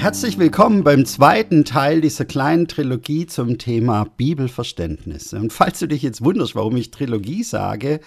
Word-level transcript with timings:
herzlich 0.00 0.38
willkommen 0.38 0.82
beim 0.82 1.04
zweiten 1.04 1.66
Teil 1.66 2.00
dieser 2.00 2.24
kleinen 2.24 2.66
Trilogie 2.66 3.26
zum 3.26 3.58
Thema 3.58 4.06
Bibelverständnis. 4.16 5.34
Und 5.34 5.52
falls 5.52 5.78
du 5.80 5.88
dich 5.88 6.00
jetzt 6.00 6.24
wunderst, 6.24 6.54
warum 6.54 6.74
ich 6.78 6.90
Trilogie 6.90 7.42
sage, 7.42 8.00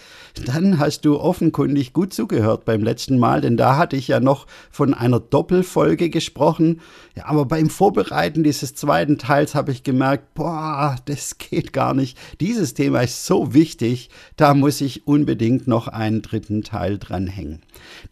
dann 0.44 0.80
hast 0.80 1.02
du 1.02 1.20
offenkundig 1.20 1.94
gut 1.94 2.12
zugehört 2.12 2.66
beim 2.66 2.82
letzten 2.82 3.20
Mal, 3.20 3.42
denn 3.42 3.58
da 3.58 3.78
hatte 3.78 3.96
ich 3.96 4.08
ja 4.08 4.20
noch 4.20 4.48
von 4.72 4.96
einer 4.96 5.20
Doppelfolge 5.20 6.10
gesprochen. 6.10 6.82
Ja, 7.16 7.28
aber 7.28 7.46
beim 7.46 7.70
Vorbereiten 7.70 8.44
dieses 8.44 8.74
zweiten 8.74 9.20
Teils 9.20 9.54
habe 9.54 9.72
ich 9.72 9.84
gemerkt, 9.84 10.34
boah, 10.34 10.96
das 11.06 11.38
geht 11.38 11.74
gar 11.74 11.94
nicht. 11.94 12.18
Dieses 12.42 12.74
Thema 12.74 13.02
ist 13.02 13.24
so 13.24 13.54
wichtig, 13.54 14.10
da 14.36 14.56
muss 14.56 14.82
ich 14.82 15.06
unbedingt 15.06 15.68
noch 15.68 15.88
einen 15.88 16.24
dritten 16.24 16.64
Teil 16.64 16.98
dranhängen. 16.98 17.62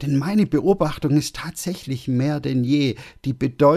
Denn 0.03 0.19
meine 0.19 0.45
Beobachtung 0.45 1.17
ist 1.17 1.35
tatsächlich 1.35 2.07
mehr 2.07 2.39
denn 2.39 2.63
je, 2.63 2.95
die 3.25 3.33
Bedeutung 3.33 3.70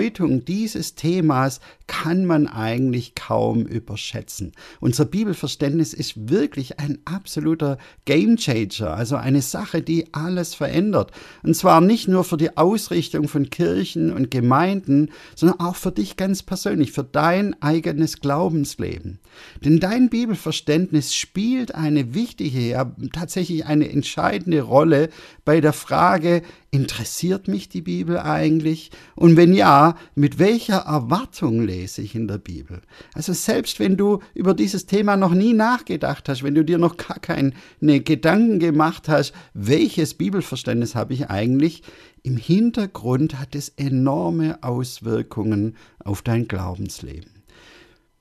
dieses 0.44 0.94
Themas 0.94 1.60
kann 1.87 2.24
man 2.24 2.47
eigentlich 2.47 3.15
kaum 3.15 3.66
überschätzen. 3.66 4.52
Unser 4.80 5.05
Bibelverständnis 5.05 5.93
ist 5.93 6.30
wirklich 6.30 6.80
ein 6.80 6.98
absoluter 7.05 7.79
Gamechanger, 8.05 8.95
also 8.95 9.16
eine 9.16 9.43
Sache, 9.43 9.83
die 9.83 10.12
alles 10.12 10.55
verändert. 10.55 11.12
Und 11.43 11.55
zwar 11.55 11.80
nicht 11.80 12.09
nur 12.09 12.24
für 12.24 12.37
die 12.37 12.57
Ausrichtung 12.57 13.29
von 13.29 13.51
Kirchen 13.51 14.12
und 14.12 14.30
Gemeinden, 14.30 15.10
sondern 15.34 15.60
auch 15.60 15.77
für 15.77 15.93
dich 15.93 16.16
ganz 16.16 16.43
persönlich, 16.43 16.93
für 16.93 17.05
dein 17.05 17.60
eigenes 17.62 18.21
Glaubensleben. 18.21 19.19
Denn 19.65 19.80
dein 19.80 20.09
Bibelverständnis 20.09 21.15
spielt 21.15 21.74
eine 21.74 22.15
wichtige, 22.15 22.60
ja 22.60 22.95
tatsächlich 23.12 23.66
eine 23.66 23.91
entscheidende 23.91 24.62
Rolle 24.62 25.10
bei 25.45 25.60
der 25.60 25.73
Frage, 25.73 26.43
interessiert 26.71 27.46
mich 27.46 27.69
die 27.69 27.82
Bibel 27.82 28.19
eigentlich? 28.19 28.91
Und 29.15 29.37
wenn 29.37 29.54
ja, 29.54 29.96
mit 30.15 30.38
welcher 30.38 30.79
Erwartung 30.79 31.63
lese 31.74 32.02
ich 32.02 32.14
in 32.14 32.28
der 32.28 32.38
Bibel? 32.38 32.80
Also 33.14 33.32
selbst 33.32 33.80
wenn 33.80 33.96
du 33.96 34.20
über 34.34 34.54
dieses 34.54 34.86
Thema 34.86 35.16
noch 35.16 35.34
nie 35.34 35.52
nachgedacht 35.52 36.28
hast, 36.28 36.42
wenn 36.42 36.54
du 36.54 36.64
dir 36.64 36.78
noch 36.78 36.96
gar 36.96 37.18
keine 37.18 37.52
Gedanken 37.80 38.58
gemacht 38.58 39.08
hast, 39.08 39.32
welches 39.54 40.14
Bibelverständnis 40.14 40.95
habe 40.95 41.14
ich 41.14 41.30
eigentlich, 41.30 41.82
im 42.22 42.36
Hintergrund 42.36 43.38
hat 43.38 43.54
es 43.54 43.68
enorme 43.70 44.62
Auswirkungen 44.62 45.76
auf 46.02 46.22
dein 46.22 46.48
Glaubensleben. 46.48 47.34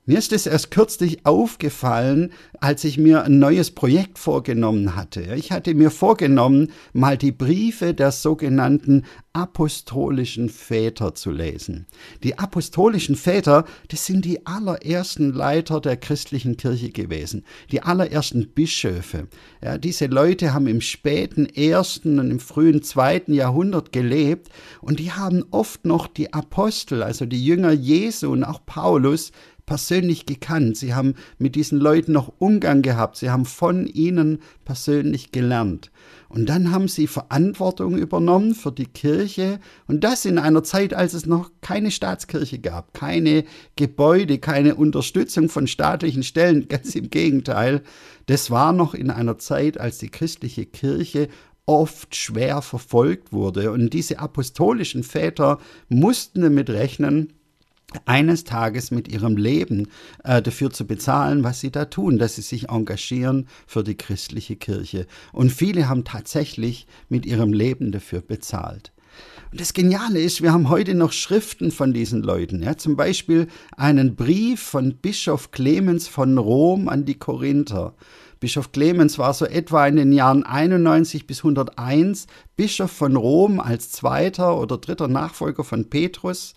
Mir 0.06 0.18
ist 0.18 0.34
es 0.34 0.44
erst 0.44 0.70
kürzlich 0.70 1.24
aufgefallen, 1.24 2.30
als 2.60 2.84
ich 2.84 2.98
mir 2.98 3.24
ein 3.24 3.38
neues 3.38 3.70
Projekt 3.70 4.18
vorgenommen 4.18 4.96
hatte. 4.96 5.34
Ich 5.34 5.50
hatte 5.50 5.74
mir 5.74 5.90
vorgenommen, 5.90 6.72
mal 6.92 7.16
die 7.16 7.32
Briefe 7.32 7.94
der 7.94 8.12
sogenannten 8.12 9.04
apostolischen 9.32 10.50
Väter 10.50 11.14
zu 11.14 11.30
lesen. 11.30 11.86
Die 12.22 12.38
apostolischen 12.38 13.16
Väter, 13.16 13.64
das 13.88 14.04
sind 14.04 14.26
die 14.26 14.46
allerersten 14.46 15.32
Leiter 15.32 15.80
der 15.80 15.96
christlichen 15.96 16.58
Kirche 16.58 16.90
gewesen, 16.90 17.44
die 17.72 17.82
allerersten 17.82 18.48
Bischöfe. 18.48 19.28
Ja, 19.62 19.78
diese 19.78 20.06
Leute 20.06 20.52
haben 20.52 20.66
im 20.66 20.82
späten 20.82 21.46
ersten 21.46 22.20
und 22.20 22.30
im 22.30 22.40
frühen 22.40 22.82
zweiten 22.82 23.32
Jahrhundert 23.32 23.90
gelebt 23.90 24.50
und 24.82 25.00
die 25.00 25.12
haben 25.12 25.44
oft 25.50 25.86
noch 25.86 26.06
die 26.06 26.34
Apostel, 26.34 27.02
also 27.02 27.24
die 27.24 27.44
Jünger 27.44 27.72
Jesu 27.72 28.30
und 28.30 28.44
auch 28.44 28.64
Paulus, 28.66 29.32
persönlich 29.66 30.26
gekannt, 30.26 30.76
sie 30.76 30.94
haben 30.94 31.14
mit 31.38 31.54
diesen 31.54 31.78
Leuten 31.78 32.12
noch 32.12 32.32
Umgang 32.38 32.82
gehabt, 32.82 33.16
sie 33.16 33.30
haben 33.30 33.44
von 33.44 33.86
ihnen 33.86 34.40
persönlich 34.64 35.32
gelernt. 35.32 35.90
Und 36.28 36.48
dann 36.48 36.72
haben 36.72 36.88
sie 36.88 37.06
Verantwortung 37.06 37.96
übernommen 37.96 38.54
für 38.54 38.72
die 38.72 38.86
Kirche. 38.86 39.60
Und 39.86 40.02
das 40.02 40.24
in 40.24 40.38
einer 40.38 40.64
Zeit, 40.64 40.92
als 40.92 41.14
es 41.14 41.26
noch 41.26 41.50
keine 41.60 41.92
Staatskirche 41.92 42.58
gab, 42.58 42.92
keine 42.92 43.44
Gebäude, 43.76 44.38
keine 44.38 44.74
Unterstützung 44.74 45.48
von 45.48 45.68
staatlichen 45.68 46.24
Stellen, 46.24 46.66
ganz 46.68 46.94
im 46.96 47.08
Gegenteil. 47.08 47.82
Das 48.26 48.50
war 48.50 48.72
noch 48.72 48.94
in 48.94 49.10
einer 49.10 49.38
Zeit, 49.38 49.78
als 49.78 49.98
die 49.98 50.08
christliche 50.08 50.66
Kirche 50.66 51.28
oft 51.66 52.14
schwer 52.16 52.62
verfolgt 52.62 53.32
wurde. 53.32 53.70
Und 53.70 53.92
diese 53.92 54.18
apostolischen 54.18 55.02
Väter 55.02 55.58
mussten 55.88 56.42
damit 56.42 56.68
rechnen, 56.68 57.32
eines 58.06 58.44
Tages 58.44 58.90
mit 58.90 59.08
ihrem 59.08 59.36
Leben 59.36 59.88
äh, 60.22 60.42
dafür 60.42 60.70
zu 60.70 60.86
bezahlen, 60.86 61.44
was 61.44 61.60
sie 61.60 61.70
da 61.70 61.86
tun, 61.86 62.18
dass 62.18 62.36
sie 62.36 62.42
sich 62.42 62.68
engagieren 62.68 63.48
für 63.66 63.84
die 63.84 63.96
christliche 63.96 64.56
Kirche. 64.56 65.06
Und 65.32 65.50
viele 65.50 65.88
haben 65.88 66.04
tatsächlich 66.04 66.86
mit 67.08 67.26
ihrem 67.26 67.52
Leben 67.52 67.92
dafür 67.92 68.20
bezahlt. 68.20 68.92
Und 69.50 69.60
das 69.60 69.72
Geniale 69.72 70.20
ist, 70.20 70.42
wir 70.42 70.52
haben 70.52 70.68
heute 70.68 70.94
noch 70.94 71.12
Schriften 71.12 71.70
von 71.70 71.92
diesen 71.92 72.22
Leuten. 72.22 72.62
Ja, 72.62 72.76
zum 72.76 72.96
Beispiel 72.96 73.46
einen 73.76 74.16
Brief 74.16 74.60
von 74.60 74.96
Bischof 74.96 75.52
Clemens 75.52 76.08
von 76.08 76.38
Rom 76.38 76.88
an 76.88 77.04
die 77.04 77.18
Korinther. 77.18 77.94
Bischof 78.40 78.72
Clemens 78.72 79.18
war 79.18 79.32
so 79.32 79.46
etwa 79.46 79.86
in 79.86 79.96
den 79.96 80.12
Jahren 80.12 80.42
91 80.42 81.26
bis 81.26 81.38
101 81.38 82.26
Bischof 82.56 82.90
von 82.90 83.16
Rom 83.16 83.58
als 83.58 83.90
zweiter 83.90 84.60
oder 84.60 84.76
dritter 84.76 85.08
Nachfolger 85.08 85.64
von 85.64 85.88
Petrus. 85.88 86.54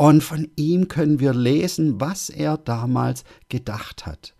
Und 0.00 0.22
von 0.22 0.48
ihm 0.54 0.86
können 0.86 1.18
wir 1.18 1.34
lesen, 1.34 2.00
was 2.00 2.30
er 2.30 2.56
damals 2.56 3.24
gedacht 3.48 4.06
hat. 4.06 4.32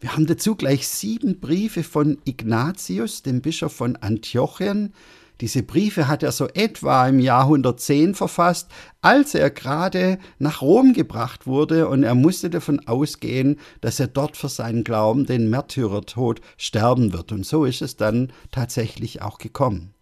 Wir 0.00 0.12
haben 0.12 0.26
dazu 0.26 0.56
gleich 0.56 0.88
sieben 0.88 1.38
Briefe 1.38 1.84
von 1.84 2.18
Ignatius, 2.24 3.22
dem 3.22 3.40
Bischof 3.40 3.72
von 3.72 3.94
Antiochien. 3.94 4.92
Diese 5.40 5.62
Briefe 5.62 6.08
hat 6.08 6.24
er 6.24 6.32
so 6.32 6.48
etwa 6.48 7.06
im 7.06 7.20
Jahr 7.20 7.42
110 7.42 8.16
verfasst, 8.16 8.72
als 9.02 9.36
er 9.36 9.50
gerade 9.50 10.18
nach 10.40 10.62
Rom 10.62 10.94
gebracht 10.94 11.46
wurde 11.46 11.86
und 11.88 12.02
er 12.02 12.16
musste 12.16 12.50
davon 12.50 12.84
ausgehen, 12.88 13.60
dass 13.82 14.00
er 14.00 14.08
dort 14.08 14.36
für 14.36 14.48
seinen 14.48 14.82
Glauben 14.82 15.26
den 15.26 15.48
Märtyrertod 15.48 16.40
sterben 16.58 17.12
wird. 17.12 17.30
Und 17.30 17.46
so 17.46 17.64
ist 17.64 17.82
es 17.82 17.96
dann 17.96 18.32
tatsächlich 18.50 19.22
auch 19.22 19.38
gekommen. 19.38 19.93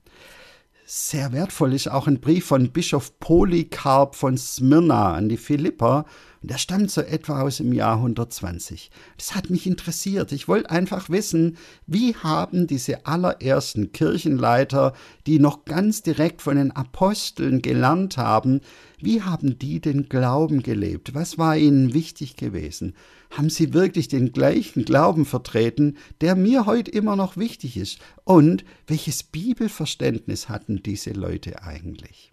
Sehr 0.95 1.33
wertvoll 1.33 1.73
ist 1.73 1.91
auch 1.91 2.07
ein 2.07 2.21
Brief 2.21 2.45
von 2.45 2.71
Bischof 2.71 3.19
Polycarp 3.19 4.15
von 4.15 4.37
Smyrna 4.37 5.15
an 5.15 5.31
die 5.31 5.39
Philipper. 5.39 6.05
Und 6.43 6.51
der 6.51 6.59
stammt 6.59 6.91
so 6.91 7.01
etwa 7.01 7.41
aus 7.43 7.59
dem 7.59 7.73
Jahr 7.73 7.97
120. 7.97 8.91
Das 9.17 9.37
hat 9.37 9.49
mich 9.49 9.67
interessiert. 9.67 10.33
Ich 10.33 10.49
wollte 10.49 10.71
einfach 10.71 11.09
wissen, 11.09 11.57
wie 11.87 12.17
haben 12.17 12.67
diese 12.67 13.07
allerersten 13.07 13.93
Kirchenleiter, 13.93 14.93
die 15.27 15.39
noch 15.39 15.65
ganz 15.65 16.03
direkt 16.03 16.43
von 16.43 16.57
den 16.57 16.73
Aposteln 16.73 17.63
gelernt 17.63 18.17
haben, 18.17 18.61
wie 18.99 19.23
haben 19.23 19.59
die 19.59 19.81
den 19.81 20.09
Glauben 20.09 20.63
gelebt? 20.63 21.15
Was 21.15 21.39
war 21.39 21.57
ihnen 21.57 21.95
wichtig 21.95 22.37
gewesen? 22.37 22.95
Haben 23.31 23.49
sie 23.49 23.73
wirklich 23.73 24.09
den 24.09 24.33
gleichen 24.33 24.85
Glauben 24.85 25.25
vertreten, 25.25 25.97
der 26.21 26.35
mir 26.35 26.67
heute 26.67 26.91
immer 26.91 27.15
noch 27.15 27.37
wichtig 27.37 27.77
ist? 27.77 27.99
Und 28.25 28.65
welches 28.89 29.23
Bibelverständnis 29.23 30.49
hatten 30.49 30.83
diese 30.83 31.13
Leute 31.13 31.63
eigentlich? 31.63 32.32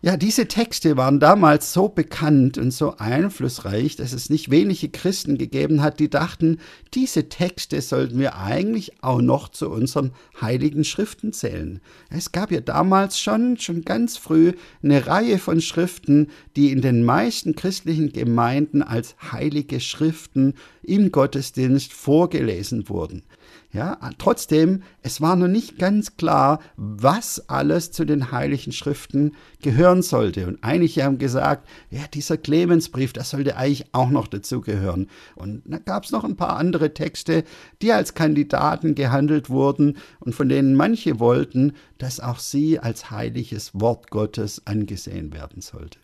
Ja, 0.00 0.16
diese 0.16 0.46
Texte 0.46 0.96
waren 0.96 1.18
damals 1.18 1.72
so 1.72 1.88
bekannt 1.88 2.56
und 2.56 2.70
so 2.70 2.96
einflussreich, 2.98 3.96
dass 3.96 4.12
es 4.12 4.30
nicht 4.30 4.48
wenige 4.48 4.90
Christen 4.90 5.38
gegeben 5.38 5.82
hat, 5.82 5.98
die 5.98 6.08
dachten, 6.08 6.58
diese 6.94 7.28
Texte 7.28 7.80
sollten 7.80 8.16
wir 8.20 8.36
eigentlich 8.36 9.02
auch 9.02 9.20
noch 9.20 9.48
zu 9.48 9.68
unseren 9.68 10.12
heiligen 10.40 10.84
Schriften 10.84 11.32
zählen. 11.32 11.80
Es 12.10 12.30
gab 12.30 12.52
ja 12.52 12.60
damals 12.60 13.18
schon, 13.18 13.58
schon 13.58 13.82
ganz 13.82 14.16
früh 14.16 14.52
eine 14.84 15.04
Reihe 15.08 15.38
von 15.38 15.60
Schriften, 15.60 16.28
die 16.54 16.70
in 16.70 16.80
den 16.80 17.04
meisten 17.04 17.56
christlichen 17.56 18.12
Gemeinden 18.12 18.84
als 18.84 19.16
heilige 19.32 19.80
Schriften 19.80 20.54
im 20.84 21.10
Gottesdienst 21.10 21.92
vorgelesen 21.92 22.88
wurden. 22.88 23.24
Ja, 23.70 23.98
trotzdem, 24.16 24.82
es 25.02 25.20
war 25.20 25.36
noch 25.36 25.48
nicht 25.48 25.78
ganz 25.78 26.16
klar, 26.16 26.60
was 26.76 27.50
alles 27.50 27.90
zu 27.90 28.06
den 28.06 28.32
Heiligen 28.32 28.72
Schriften 28.72 29.34
gehören 29.88 30.02
sollte. 30.02 30.46
Und 30.46 30.58
einige 30.62 31.02
haben 31.04 31.18
gesagt, 31.18 31.66
ja, 31.90 32.02
dieser 32.12 32.36
Clemensbrief, 32.36 33.12
das 33.12 33.30
sollte 33.30 33.56
eigentlich 33.56 33.86
auch 33.92 34.10
noch 34.10 34.26
dazu 34.26 34.60
gehören. 34.60 35.08
Und 35.34 35.62
da 35.64 35.78
gab 35.78 36.04
es 36.04 36.10
noch 36.10 36.24
ein 36.24 36.36
paar 36.36 36.56
andere 36.56 36.92
Texte, 36.92 37.44
die 37.80 37.92
als 37.92 38.14
Kandidaten 38.14 38.94
gehandelt 38.94 39.48
wurden 39.48 39.96
und 40.20 40.34
von 40.34 40.48
denen 40.48 40.74
manche 40.74 41.20
wollten, 41.20 41.72
dass 41.96 42.20
auch 42.20 42.38
sie 42.38 42.78
als 42.78 43.10
heiliges 43.10 43.70
Wort 43.72 44.10
Gottes 44.10 44.66
angesehen 44.66 45.32
werden 45.32 45.62
sollte. 45.62 45.98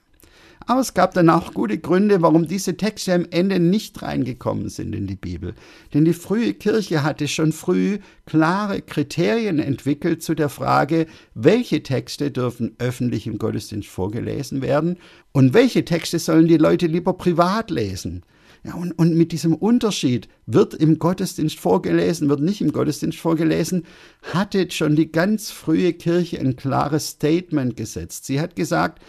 Aber 0.67 0.81
es 0.81 0.95
gab 0.95 1.15
dann 1.15 1.29
auch 1.29 1.53
gute 1.53 1.79
Gründe, 1.79 2.23
warum 2.23 2.47
diese 2.47 2.77
Texte 2.77 3.13
am 3.13 3.27
Ende 3.31 3.61
nicht 3.61 4.03
reingekommen 4.03 4.69
sind 4.69 4.95
in 4.95 5.07
die 5.07 5.17
Bibel. 5.17 5.55
Denn 5.93 6.05
die 6.05 6.15
frühe 6.15 6.55
Kirche 6.55 7.03
hatte 7.03 7.29
schon 7.29 7.53
früh 7.53 7.99
klare 8.27 8.81
Kriterien 8.81 9.59
entwickelt 9.59 10.23
zu 10.23 10.35
der 10.35 10.49
Frage, 10.49 11.07
welche 11.35 11.83
Texte 11.83 12.31
dürfen 12.31 12.77
öffentlich 12.79 13.27
im 13.27 13.39
Gottesdienst 13.39 13.89
vorgelesen 13.89 14.63
werden 14.63 14.97
und 15.33 15.53
welche 15.53 15.85
Texte 15.85 16.19
sollen 16.19 16.49
die 16.49 16.57
Leute 16.57 16.87
lieber 16.87 17.13
privat 17.13 17.71
lesen. 17.71 18.23
Ja, 18.67 18.75
und, 18.75 18.93
und 18.93 19.15
mit 19.15 19.33
diesem 19.33 19.55
Unterschied, 19.55 20.27
wird 20.47 20.73
im 20.73 20.99
Gottesdienst 20.99 21.61
vorgelesen, 21.61 22.31
wird 22.31 22.41
nicht 22.41 22.63
im 22.63 22.73
Gottesdienst 22.73 23.19
vorgelesen, 23.19 23.85
hatte 24.23 24.71
schon 24.71 24.97
die 24.97 25.13
ganz 25.13 25.51
frühe 25.51 25.93
Kirche 25.93 26.41
ein 26.41 26.57
klares 26.57 27.09
Statement 27.09 27.77
gesetzt. 27.77 28.25
Sie 28.25 28.41
hat 28.41 28.57
gesagt, 28.57 29.03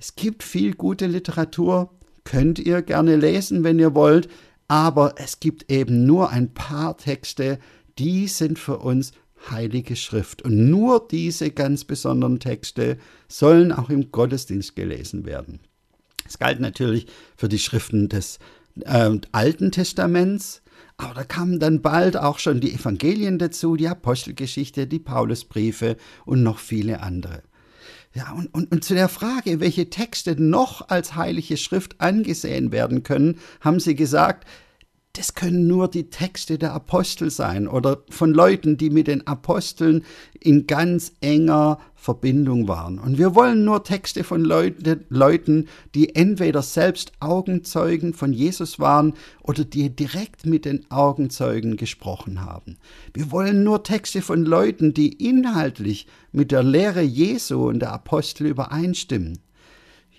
Es 0.00 0.16
gibt 0.16 0.42
viel 0.42 0.74
gute 0.74 1.06
Literatur, 1.06 1.90
könnt 2.24 2.58
ihr 2.58 2.80
gerne 2.80 3.16
lesen, 3.16 3.64
wenn 3.64 3.78
ihr 3.78 3.94
wollt, 3.94 4.30
aber 4.66 5.16
es 5.18 5.40
gibt 5.40 5.70
eben 5.70 6.06
nur 6.06 6.30
ein 6.30 6.54
paar 6.54 6.96
Texte, 6.96 7.58
die 7.98 8.26
sind 8.26 8.58
für 8.58 8.78
uns 8.78 9.12
heilige 9.50 9.96
Schrift. 9.96 10.40
Und 10.40 10.70
nur 10.70 11.06
diese 11.06 11.50
ganz 11.50 11.84
besonderen 11.84 12.40
Texte 12.40 12.96
sollen 13.28 13.72
auch 13.72 13.90
im 13.90 14.10
Gottesdienst 14.10 14.74
gelesen 14.74 15.26
werden. 15.26 15.60
Es 16.26 16.38
galt 16.38 16.60
natürlich 16.60 17.06
für 17.36 17.50
die 17.50 17.58
Schriften 17.58 18.08
des 18.08 18.38
äh, 18.80 19.18
Alten 19.32 19.70
Testaments, 19.70 20.62
aber 20.96 21.12
da 21.12 21.24
kamen 21.24 21.60
dann 21.60 21.82
bald 21.82 22.16
auch 22.16 22.38
schon 22.38 22.60
die 22.60 22.72
Evangelien 22.72 23.38
dazu, 23.38 23.76
die 23.76 23.88
Apostelgeschichte, 23.88 24.86
die 24.86 24.98
Paulusbriefe 24.98 25.98
und 26.24 26.42
noch 26.42 26.58
viele 26.58 27.02
andere. 27.02 27.42
Ja, 28.12 28.32
und, 28.32 28.52
und, 28.52 28.72
und 28.72 28.82
zu 28.84 28.94
der 28.94 29.08
Frage, 29.08 29.60
welche 29.60 29.88
Texte 29.88 30.40
noch 30.40 30.88
als 30.88 31.14
heilige 31.14 31.56
Schrift 31.56 32.00
angesehen 32.00 32.72
werden 32.72 33.04
können, 33.04 33.38
haben 33.60 33.78
sie 33.78 33.94
gesagt, 33.94 34.48
das 35.14 35.34
können 35.34 35.66
nur 35.66 35.88
die 35.88 36.08
Texte 36.08 36.56
der 36.56 36.72
Apostel 36.72 37.30
sein 37.30 37.66
oder 37.66 38.04
von 38.10 38.32
Leuten, 38.32 38.76
die 38.76 38.90
mit 38.90 39.08
den 39.08 39.26
Aposteln 39.26 40.04
in 40.38 40.68
ganz 40.68 41.12
enger 41.20 41.80
Verbindung 41.96 42.68
waren. 42.68 42.98
Und 43.00 43.18
wir 43.18 43.34
wollen 43.34 43.64
nur 43.64 43.82
Texte 43.82 44.22
von 44.22 44.42
Leute, 44.42 45.04
Leuten, 45.08 45.66
die 45.96 46.14
entweder 46.14 46.62
selbst 46.62 47.12
Augenzeugen 47.18 48.14
von 48.14 48.32
Jesus 48.32 48.78
waren 48.78 49.14
oder 49.42 49.64
die 49.64 49.94
direkt 49.94 50.46
mit 50.46 50.64
den 50.64 50.88
Augenzeugen 50.90 51.76
gesprochen 51.76 52.40
haben. 52.40 52.76
Wir 53.12 53.32
wollen 53.32 53.64
nur 53.64 53.82
Texte 53.82 54.22
von 54.22 54.44
Leuten, 54.44 54.94
die 54.94 55.12
inhaltlich 55.12 56.06
mit 56.30 56.52
der 56.52 56.62
Lehre 56.62 57.02
Jesu 57.02 57.68
und 57.68 57.80
der 57.80 57.92
Apostel 57.92 58.46
übereinstimmen. 58.46 59.40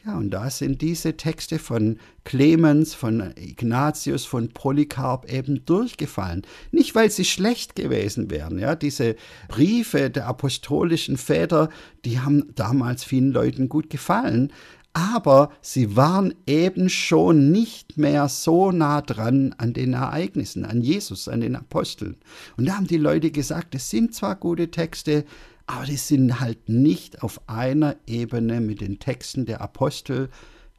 Ja, 0.03 0.18
und 0.18 0.31
da 0.31 0.50
sind 0.50 0.81
diese 0.81 1.15
Texte 1.15 1.59
von 1.59 2.00
Clemens, 2.24 2.95
von 2.95 3.33
Ignatius, 3.36 4.25
von 4.25 4.50
Polycarp 4.50 5.31
eben 5.31 5.63
durchgefallen. 5.65 6.42
Nicht, 6.71 6.95
weil 6.95 7.12
sie 7.12 7.25
schlecht 7.25 7.75
gewesen 7.75 8.31
wären. 8.31 8.57
Ja, 8.57 8.75
diese 8.75 9.15
Briefe 9.48 10.09
der 10.09 10.25
apostolischen 10.25 11.18
Väter, 11.18 11.69
die 12.03 12.19
haben 12.19 12.48
damals 12.56 13.03
vielen 13.03 13.31
Leuten 13.31 13.69
gut 13.69 13.92
gefallen. 13.92 14.51
Aber 14.94 15.51
sie 15.62 15.95
waren 15.95 16.33
eben 16.48 16.89
schon 16.89 17.51
nicht 17.51 17.98
mehr 17.98 18.27
so 18.27 18.71
nah 18.71 19.01
dran 19.01 19.53
an 19.57 19.74
den 19.74 19.94
Ereignissen, 19.94 20.65
an 20.65 20.81
Jesus, 20.81 21.27
an 21.27 21.42
den 21.42 21.56
Aposteln. 21.56 22.18
Und 22.57 22.65
da 22.65 22.75
haben 22.75 22.88
die 22.88 22.98
Leute 22.98 23.31
gesagt, 23.31 23.75
es 23.75 23.89
sind 23.89 24.13
zwar 24.15 24.36
gute 24.36 24.69
Texte, 24.69 25.25
aber 25.68 25.86
die 25.86 25.98
sind 25.98 26.40
halt 26.40 26.69
nicht 26.69 27.24
auf 27.24 27.42
einer 27.48 27.96
Ebene 28.08 28.62
mit 28.62 28.81
den 28.81 29.00
Texten 29.00 29.46
der 29.46 29.62
Apostel. 29.62 30.30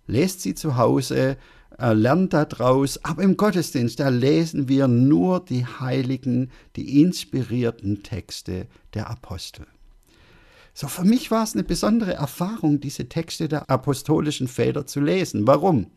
Lest 0.06 0.40
sie 0.40 0.54
zu 0.54 0.76
Hause, 0.76 1.36
äh, 1.78 1.92
lernt 1.92 2.32
daraus, 2.32 3.02
aber 3.04 3.22
im 3.22 3.36
Gottesdienst, 3.36 4.00
da 4.00 4.08
lesen 4.08 4.68
wir 4.68 4.88
nur 4.88 5.44
die 5.44 5.64
heiligen, 5.64 6.50
die 6.76 7.00
inspirierten 7.00 8.02
Texte 8.02 8.66
der 8.94 9.08
Apostel. 9.08 9.66
So, 10.74 10.88
für 10.88 11.04
mich 11.04 11.30
war 11.30 11.44
es 11.44 11.54
eine 11.54 11.64
besondere 11.64 12.14
Erfahrung, 12.14 12.80
diese 12.80 13.08
Texte 13.08 13.48
der 13.48 13.68
apostolischen 13.70 14.48
Väter 14.48 14.86
zu 14.86 15.00
lesen. 15.00 15.46
Warum? 15.46 15.88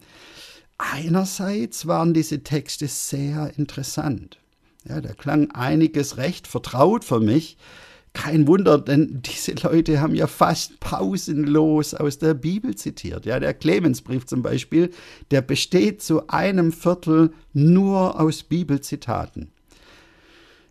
Einerseits 0.78 1.88
waren 1.88 2.14
diese 2.14 2.44
Texte 2.44 2.88
sehr 2.88 3.52
interessant. 3.58 4.40
Ja, 4.88 5.00
da 5.00 5.14
klang 5.14 5.52
einiges 5.52 6.18
recht 6.18 6.48
vertraut 6.48 7.06
für 7.06 7.22
mich, 7.22 7.58
kein 8.16 8.48
Wunder, 8.48 8.80
denn 8.80 9.22
diese 9.22 9.54
Leute 9.62 10.02
haben 10.02 10.16
ja 10.16 10.26
fast 10.26 10.80
pausenlos 10.80 11.94
aus 11.94 12.18
der 12.18 12.34
Bibel 12.34 12.74
zitiert. 12.76 13.26
Ja, 13.26 13.40
der 13.40 13.54
Clemensbrief 13.54 14.26
zum 14.26 14.42
Beispiel, 14.42 14.90
der 15.30 15.42
besteht 15.42 16.02
zu 16.02 16.28
einem 16.28 16.72
Viertel 16.72 17.34
nur 17.54 18.20
aus 18.20 18.42
Bibelzitaten. 18.42 19.52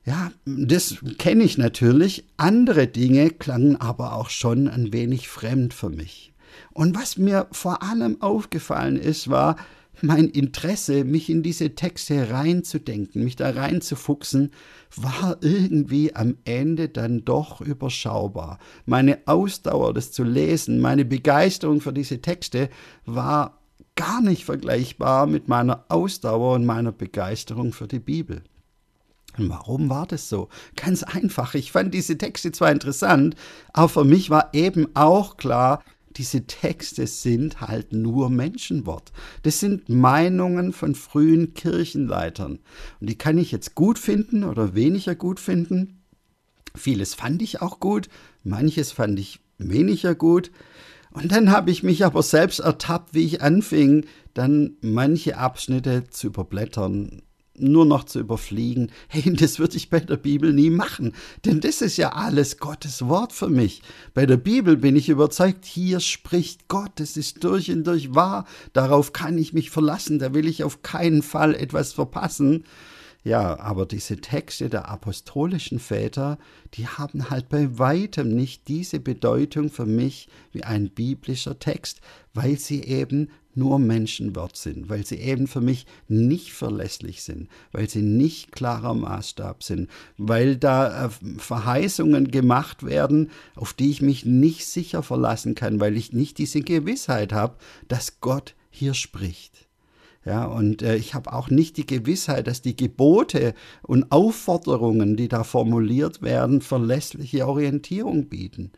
Ja, 0.04 0.32
das 0.44 0.96
kenne 1.18 1.44
ich 1.44 1.56
natürlich. 1.56 2.24
Andere 2.36 2.86
Dinge 2.86 3.30
klangen 3.30 3.76
aber 3.80 4.14
auch 4.14 4.30
schon 4.30 4.68
ein 4.68 4.92
wenig 4.92 5.28
fremd 5.28 5.72
für 5.72 5.90
mich. 5.90 6.32
Und 6.72 6.96
was 6.96 7.16
mir 7.16 7.46
vor 7.52 7.82
allem 7.82 8.20
aufgefallen 8.20 8.96
ist, 8.96 9.30
war, 9.30 9.56
mein 10.04 10.28
Interesse, 10.28 11.04
mich 11.04 11.30
in 11.30 11.42
diese 11.42 11.74
Texte 11.74 12.30
reinzudenken, 12.30 13.24
mich 13.24 13.36
da 13.36 13.50
reinzufuchsen, 13.50 14.50
war 14.96 15.38
irgendwie 15.40 16.14
am 16.14 16.36
Ende 16.44 16.88
dann 16.88 17.24
doch 17.24 17.60
überschaubar. 17.60 18.58
Meine 18.86 19.18
Ausdauer, 19.26 19.94
das 19.94 20.12
zu 20.12 20.22
lesen, 20.24 20.80
meine 20.80 21.04
Begeisterung 21.04 21.80
für 21.80 21.92
diese 21.92 22.20
Texte 22.20 22.68
war 23.04 23.58
gar 23.96 24.20
nicht 24.20 24.44
vergleichbar 24.44 25.26
mit 25.26 25.48
meiner 25.48 25.84
Ausdauer 25.88 26.54
und 26.54 26.66
meiner 26.66 26.92
Begeisterung 26.92 27.72
für 27.72 27.86
die 27.86 28.00
Bibel. 28.00 28.42
Und 29.38 29.48
warum 29.48 29.90
war 29.90 30.06
das 30.06 30.28
so? 30.28 30.48
Ganz 30.76 31.02
einfach. 31.02 31.54
Ich 31.54 31.72
fand 31.72 31.92
diese 31.92 32.16
Texte 32.16 32.52
zwar 32.52 32.70
interessant, 32.70 33.34
aber 33.72 33.88
für 33.88 34.04
mich 34.04 34.30
war 34.30 34.50
eben 34.52 34.88
auch 34.94 35.36
klar, 35.36 35.82
diese 36.16 36.46
Texte 36.46 37.06
sind 37.06 37.60
halt 37.60 37.92
nur 37.92 38.30
Menschenwort. 38.30 39.12
Das 39.42 39.60
sind 39.60 39.88
Meinungen 39.88 40.72
von 40.72 40.94
frühen 40.94 41.54
Kirchenleitern. 41.54 42.60
Und 43.00 43.10
die 43.10 43.18
kann 43.18 43.38
ich 43.38 43.50
jetzt 43.50 43.74
gut 43.74 43.98
finden 43.98 44.44
oder 44.44 44.74
weniger 44.74 45.14
gut 45.14 45.40
finden. 45.40 46.02
Vieles 46.76 47.14
fand 47.14 47.42
ich 47.42 47.62
auch 47.62 47.80
gut, 47.80 48.08
manches 48.42 48.92
fand 48.92 49.18
ich 49.18 49.40
weniger 49.58 50.14
gut. 50.14 50.50
Und 51.10 51.30
dann 51.30 51.50
habe 51.50 51.70
ich 51.70 51.82
mich 51.82 52.04
aber 52.04 52.22
selbst 52.22 52.58
ertappt, 52.58 53.14
wie 53.14 53.24
ich 53.24 53.42
anfing, 53.42 54.06
dann 54.34 54.76
manche 54.80 55.38
Abschnitte 55.38 56.04
zu 56.10 56.28
überblättern 56.28 57.22
nur 57.58 57.84
noch 57.86 58.04
zu 58.04 58.20
überfliegen. 58.20 58.90
Hey, 59.08 59.32
das 59.36 59.58
würde 59.58 59.76
ich 59.76 59.90
bei 59.90 60.00
der 60.00 60.16
Bibel 60.16 60.52
nie 60.52 60.70
machen, 60.70 61.12
denn 61.44 61.60
das 61.60 61.82
ist 61.82 61.96
ja 61.96 62.12
alles 62.12 62.58
Gottes 62.58 63.06
Wort 63.06 63.32
für 63.32 63.48
mich. 63.48 63.82
Bei 64.12 64.26
der 64.26 64.36
Bibel 64.36 64.76
bin 64.76 64.96
ich 64.96 65.08
überzeugt, 65.08 65.64
hier 65.64 66.00
spricht 66.00 66.68
Gott, 66.68 67.00
es 67.00 67.16
ist 67.16 67.44
durch 67.44 67.70
und 67.70 67.84
durch 67.84 68.14
wahr, 68.14 68.46
darauf 68.72 69.12
kann 69.12 69.38
ich 69.38 69.52
mich 69.52 69.70
verlassen, 69.70 70.18
da 70.18 70.34
will 70.34 70.48
ich 70.48 70.64
auf 70.64 70.82
keinen 70.82 71.22
Fall 71.22 71.54
etwas 71.54 71.92
verpassen. 71.92 72.64
Ja, 73.24 73.58
aber 73.58 73.86
diese 73.86 74.18
Texte 74.18 74.68
der 74.68 74.90
apostolischen 74.90 75.78
Väter, 75.78 76.38
die 76.74 76.86
haben 76.86 77.30
halt 77.30 77.48
bei 77.48 77.78
weitem 77.78 78.28
nicht 78.28 78.68
diese 78.68 79.00
Bedeutung 79.00 79.70
für 79.70 79.86
mich 79.86 80.28
wie 80.52 80.62
ein 80.62 80.90
biblischer 80.90 81.58
Text, 81.58 82.02
weil 82.34 82.58
sie 82.58 82.82
eben 82.82 83.30
nur 83.54 83.78
Menschenwort 83.78 84.58
sind, 84.58 84.90
weil 84.90 85.06
sie 85.06 85.16
eben 85.16 85.46
für 85.46 85.62
mich 85.62 85.86
nicht 86.06 86.52
verlässlich 86.52 87.22
sind, 87.22 87.48
weil 87.72 87.88
sie 87.88 88.02
nicht 88.02 88.52
klarer 88.52 88.92
Maßstab 88.92 89.62
sind, 89.62 89.88
weil 90.18 90.56
da 90.56 91.06
äh, 91.06 91.10
Verheißungen 91.38 92.30
gemacht 92.30 92.82
werden, 92.82 93.30
auf 93.54 93.72
die 93.72 93.90
ich 93.90 94.02
mich 94.02 94.26
nicht 94.26 94.66
sicher 94.66 95.02
verlassen 95.02 95.54
kann, 95.54 95.80
weil 95.80 95.96
ich 95.96 96.12
nicht 96.12 96.36
diese 96.36 96.60
Gewissheit 96.60 97.32
habe, 97.32 97.56
dass 97.88 98.20
Gott 98.20 98.54
hier 98.70 98.92
spricht. 98.92 99.63
Ja, 100.24 100.46
und 100.46 100.80
äh, 100.80 100.96
ich 100.96 101.12
habe 101.12 101.34
auch 101.34 101.50
nicht 101.50 101.76
die 101.76 101.86
Gewissheit, 101.86 102.46
dass 102.46 102.62
die 102.62 102.76
Gebote 102.76 103.52
und 103.82 104.10
Aufforderungen, 104.10 105.16
die 105.16 105.28
da 105.28 105.44
formuliert 105.44 106.22
werden, 106.22 106.62
verlässliche 106.62 107.46
Orientierung 107.46 108.30
bieten. 108.30 108.72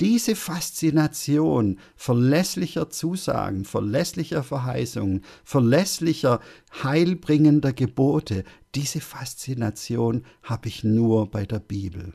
Diese 0.00 0.34
Faszination 0.36 1.78
verlässlicher 1.96 2.88
Zusagen, 2.88 3.66
verlässlicher 3.66 4.42
Verheißungen, 4.42 5.22
verlässlicher 5.44 6.40
heilbringender 6.82 7.74
Gebote, 7.74 8.44
diese 8.74 9.00
Faszination 9.00 10.24
habe 10.42 10.68
ich 10.68 10.82
nur 10.82 11.30
bei 11.30 11.44
der 11.44 11.60
Bibel. 11.60 12.14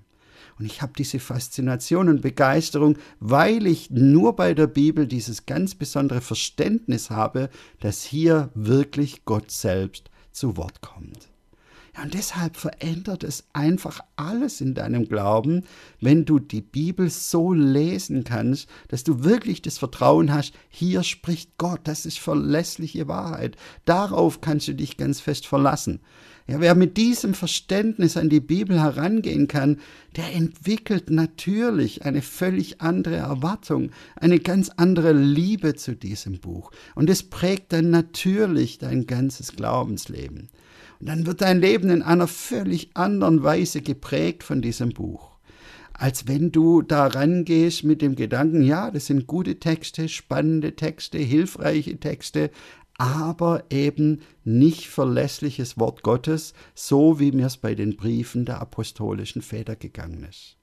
Und 0.62 0.68
ich 0.68 0.84
habe 0.84 0.94
diese 0.96 1.20
Faszination 1.20 2.08
und 2.08 2.22
Begeisterung, 2.22 2.96
weil 3.20 3.66
ich 3.66 3.90
nur 3.90 4.36
bei 4.36 4.54
der 4.54 4.68
Bibel 4.68 5.08
dieses 5.08 5.48
ganz 5.48 5.74
besondere 5.74 6.22
Verständnis 6.22 7.10
habe, 7.10 7.50
dass 7.80 8.04
hier 8.04 8.52
wirklich 8.54 9.26
Gott 9.26 9.50
selbst 9.50 10.12
zu 10.32 10.58
Wort 10.58 10.82
kommt. 10.82 11.30
Ja, 11.96 12.04
und 12.04 12.14
deshalb 12.14 12.58
verändert 12.58 13.24
es 13.24 13.46
einfach 13.54 14.02
alles 14.18 14.62
in 14.62 14.76
deinem 14.76 15.10
Glauben, 15.10 15.64
wenn 16.00 16.26
du 16.26 16.38
die 16.38 16.62
Bibel 16.62 17.10
so 17.10 17.54
lesen 17.54 18.24
kannst, 18.24 18.70
dass 18.88 19.04
du 19.04 19.24
wirklich 19.24 19.64
das 19.64 19.80
Vertrauen 19.80 20.32
hast, 20.32 20.54
hier 20.70 21.02
spricht 21.02 21.58
Gott, 21.58 21.80
das 21.86 22.06
ist 22.06 22.20
verlässliche 22.20 23.08
Wahrheit. 23.08 23.58
Darauf 23.86 24.42
kannst 24.42 24.68
du 24.68 24.76
dich 24.76 24.98
ganz 24.98 25.22
fest 25.22 25.48
verlassen. 25.48 26.02
Ja, 26.48 26.60
wer 26.60 26.76
mit 26.76 26.98
diesem 26.98 27.34
Verständnis 27.34 28.18
an 28.18 28.30
die 28.30 28.40
Bibel 28.40 28.80
herangehen 28.80 29.48
kann, 29.48 29.80
der 30.16 30.34
entwickelt 30.34 31.10
natürlich 31.10 32.04
eine 32.04 32.22
völlig 32.22 32.82
andere 32.82 33.16
Erwartung, 33.16 33.92
eine 34.16 34.40
ganz 34.40 34.70
andere 34.76 35.14
Liebe 35.14 35.76
zu 35.76 35.96
diesem 35.96 36.40
Buch. 36.40 36.72
Und 36.96 37.10
es 37.10 37.24
prägt 37.24 37.72
dann 37.74 37.90
natürlich 37.90 38.80
dein 38.80 39.06
ganzes 39.06 39.56
Glaubensleben. 39.56 40.50
Und 41.00 41.08
dann 41.08 41.26
wird 41.26 41.42
dein 41.42 41.62
Leben 41.62 41.90
in 41.90 42.02
einer 42.02 42.28
völlig 42.28 42.92
anderen 42.96 43.44
Weise 43.44 43.82
geprägt 43.82 44.44
von 44.44 44.62
diesem 44.62 44.90
Buch. 44.90 45.32
als 46.02 46.28
wenn 46.28 46.52
du 46.52 46.82
da 46.82 47.06
rangehst 47.06 47.84
mit 47.84 48.02
dem 48.02 48.16
Gedanken, 48.16 48.64
ja, 48.64 48.90
das 48.90 49.06
sind 49.06 49.28
gute 49.28 49.60
Texte, 49.60 50.10
spannende 50.10 50.76
Texte, 50.76 51.20
hilfreiche 51.20 52.00
Texte, 52.00 52.50
aber 53.02 53.64
eben 53.72 54.22
nicht 54.44 54.88
verlässliches 54.88 55.80
Wort 55.80 56.04
Gottes, 56.04 56.54
so 56.76 57.20
wie 57.20 57.32
mir 57.32 57.48
es 57.48 57.58
bei 57.58 57.74
den 57.74 57.98
Briefen 57.98 58.46
der 58.46 58.62
apostolischen 58.62 59.42
Väter 59.42 59.76
gegangen 59.76 60.24
ist. 60.30 60.56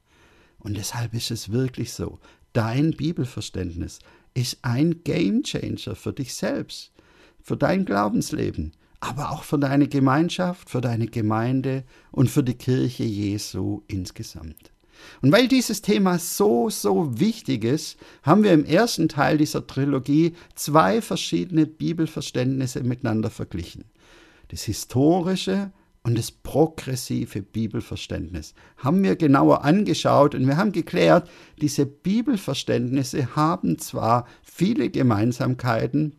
Und 0.61 0.77
deshalb 0.77 1.15
ist 1.15 1.33
es 1.33 1.51
wirklich 1.51 1.93
so, 1.93 2.21
dein 2.53 2.93
Bibelverständnis 2.93 3.99
ist 4.35 4.59
ein 4.63 5.03
Gamechanger 5.03 5.97
für 5.97 6.13
dich 6.13 6.33
selbst, 6.33 6.93
für 7.43 7.57
dein 7.57 7.85
Glaubensleben, 7.85 8.71
aber 9.01 9.33
auch 9.33 9.43
für 9.43 9.59
deine 9.59 9.89
Gemeinschaft, 9.89 10.71
für 10.71 10.81
deine 10.81 11.09
Gemeinde 11.09 11.83
und 12.13 12.31
für 12.31 12.45
die 12.45 12.55
Kirche 12.55 13.03
Jesu 13.03 13.83
insgesamt. 13.89 14.71
Und 15.23 15.33
weil 15.33 15.49
dieses 15.49 15.83
Thema 15.83 16.19
so, 16.19 16.71
so 16.71 17.19
wichtig 17.19 17.65
ist, 17.65 17.99
haben 18.23 18.43
wir 18.43 18.53
im 18.53 18.65
ersten 18.65 19.09
Teil 19.09 19.39
dieser 19.39 19.67
Trilogie 19.67 20.35
zwei 20.55 21.03
verschiedene 21.03 21.67
Bibelverständnisse 21.67 22.83
miteinander 22.83 23.31
verglichen. 23.31 23.85
Das 24.49 24.63
historische 24.65 25.73
und 26.03 26.17
das 26.17 26.31
progressive 26.31 27.43
Bibelverständnis 27.43 28.55
haben 28.79 29.03
wir 29.03 29.17
genauer 29.17 29.65
angeschaut 29.65 30.35
und 30.35 30.47
wir 30.47 30.57
haben 30.57 30.73
geklärt, 30.73 31.29
diese 31.61 31.85
Bibelverständnisse 31.85 33.37
haben 33.37 33.79
zwar 33.79 34.27
viele 34.43 34.91
Gemeinsamkeiten, 34.91 36.15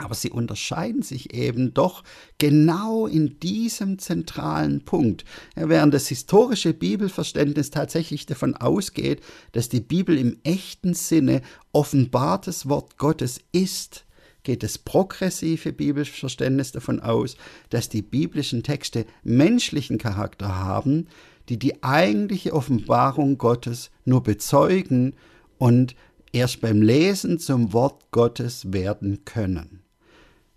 aber 0.00 0.14
sie 0.14 0.30
unterscheiden 0.30 1.02
sich 1.02 1.34
eben 1.34 1.74
doch 1.74 2.02
genau 2.38 3.06
in 3.06 3.38
diesem 3.38 3.98
zentralen 3.98 4.84
Punkt. 4.84 5.24
während 5.54 5.92
das 5.94 6.08
historische 6.08 6.72
Bibelverständnis 6.72 7.70
tatsächlich 7.70 8.26
davon 8.26 8.56
ausgeht, 8.56 9.20
dass 9.52 9.68
die 9.68 9.80
Bibel 9.80 10.16
im 10.18 10.38
echten 10.42 10.94
Sinne 10.94 11.42
offenbartes 11.72 12.68
Wort 12.68 12.96
Gottes 12.96 13.40
ist, 13.52 14.04
geht 14.42 14.62
das 14.62 14.78
progressive 14.78 15.72
Bibelverständnis 15.72 16.72
davon 16.72 17.00
aus, 17.00 17.36
dass 17.68 17.88
die 17.88 18.02
biblischen 18.02 18.62
Texte 18.62 19.04
menschlichen 19.22 19.98
Charakter 19.98 20.56
haben, 20.58 21.08
die 21.50 21.58
die 21.58 21.82
eigentliche 21.82 22.54
Offenbarung 22.54 23.36
Gottes 23.36 23.90
nur 24.04 24.22
bezeugen 24.22 25.14
und 25.58 25.94
erst 26.32 26.60
beim 26.60 26.80
Lesen 26.80 27.38
zum 27.38 27.72
Wort 27.72 28.10
Gottes 28.12 28.72
werden 28.72 29.24
können. 29.24 29.79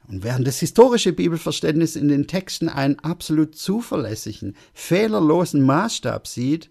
Und 0.07 0.23
während 0.23 0.45
das 0.45 0.59
historische 0.59 1.13
Bibelverständnis 1.13 1.95
in 1.95 2.09
den 2.09 2.27
Texten 2.27 2.67
einen 2.67 2.99
absolut 2.99 3.55
zuverlässigen, 3.55 4.55
fehlerlosen 4.73 5.61
Maßstab 5.61 6.27
sieht, 6.27 6.69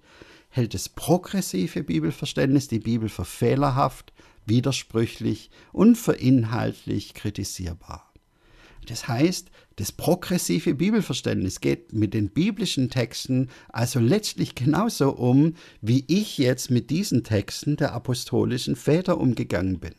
hält 0.50 0.74
das 0.74 0.88
progressive 0.88 1.82
Bibelverständnis 1.82 2.68
die 2.68 2.78
Bibel 2.78 3.08
für 3.08 3.24
fehlerhaft, 3.24 4.12
widersprüchlich 4.44 5.50
und 5.72 5.96
für 5.96 6.12
inhaltlich 6.12 7.14
kritisierbar. 7.14 8.12
Das 8.86 9.06
heißt, 9.06 9.50
das 9.76 9.92
progressive 9.92 10.74
Bibelverständnis 10.74 11.60
geht 11.60 11.92
mit 11.92 12.14
den 12.14 12.28
biblischen 12.28 12.90
Texten 12.90 13.48
also 13.68 14.00
letztlich 14.00 14.54
genauso 14.54 15.12
um, 15.12 15.54
wie 15.80 16.04
ich 16.08 16.36
jetzt 16.36 16.70
mit 16.70 16.90
diesen 16.90 17.22
Texten 17.22 17.76
der 17.76 17.94
apostolischen 17.94 18.76
Väter 18.76 19.18
umgegangen 19.18 19.78
bin. 19.78 19.94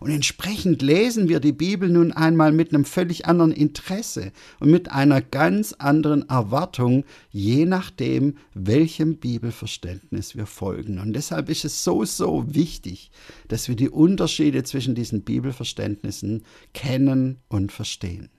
Und 0.00 0.10
entsprechend 0.10 0.82
lesen 0.82 1.28
wir 1.28 1.40
die 1.40 1.52
Bibel 1.52 1.88
nun 1.88 2.12
einmal 2.12 2.52
mit 2.52 2.72
einem 2.72 2.84
völlig 2.84 3.26
anderen 3.26 3.52
Interesse 3.52 4.32
und 4.60 4.70
mit 4.70 4.90
einer 4.90 5.20
ganz 5.20 5.72
anderen 5.72 6.28
Erwartung, 6.28 7.04
je 7.30 7.66
nachdem, 7.66 8.36
welchem 8.54 9.16
Bibelverständnis 9.16 10.36
wir 10.36 10.46
folgen. 10.46 10.98
Und 10.98 11.12
deshalb 11.12 11.48
ist 11.48 11.64
es 11.64 11.84
so, 11.84 12.04
so 12.04 12.44
wichtig, 12.54 13.10
dass 13.48 13.68
wir 13.68 13.76
die 13.76 13.90
Unterschiede 13.90 14.62
zwischen 14.64 14.94
diesen 14.94 15.22
Bibelverständnissen 15.22 16.44
kennen 16.72 17.38
und 17.48 17.72
verstehen. 17.72 18.30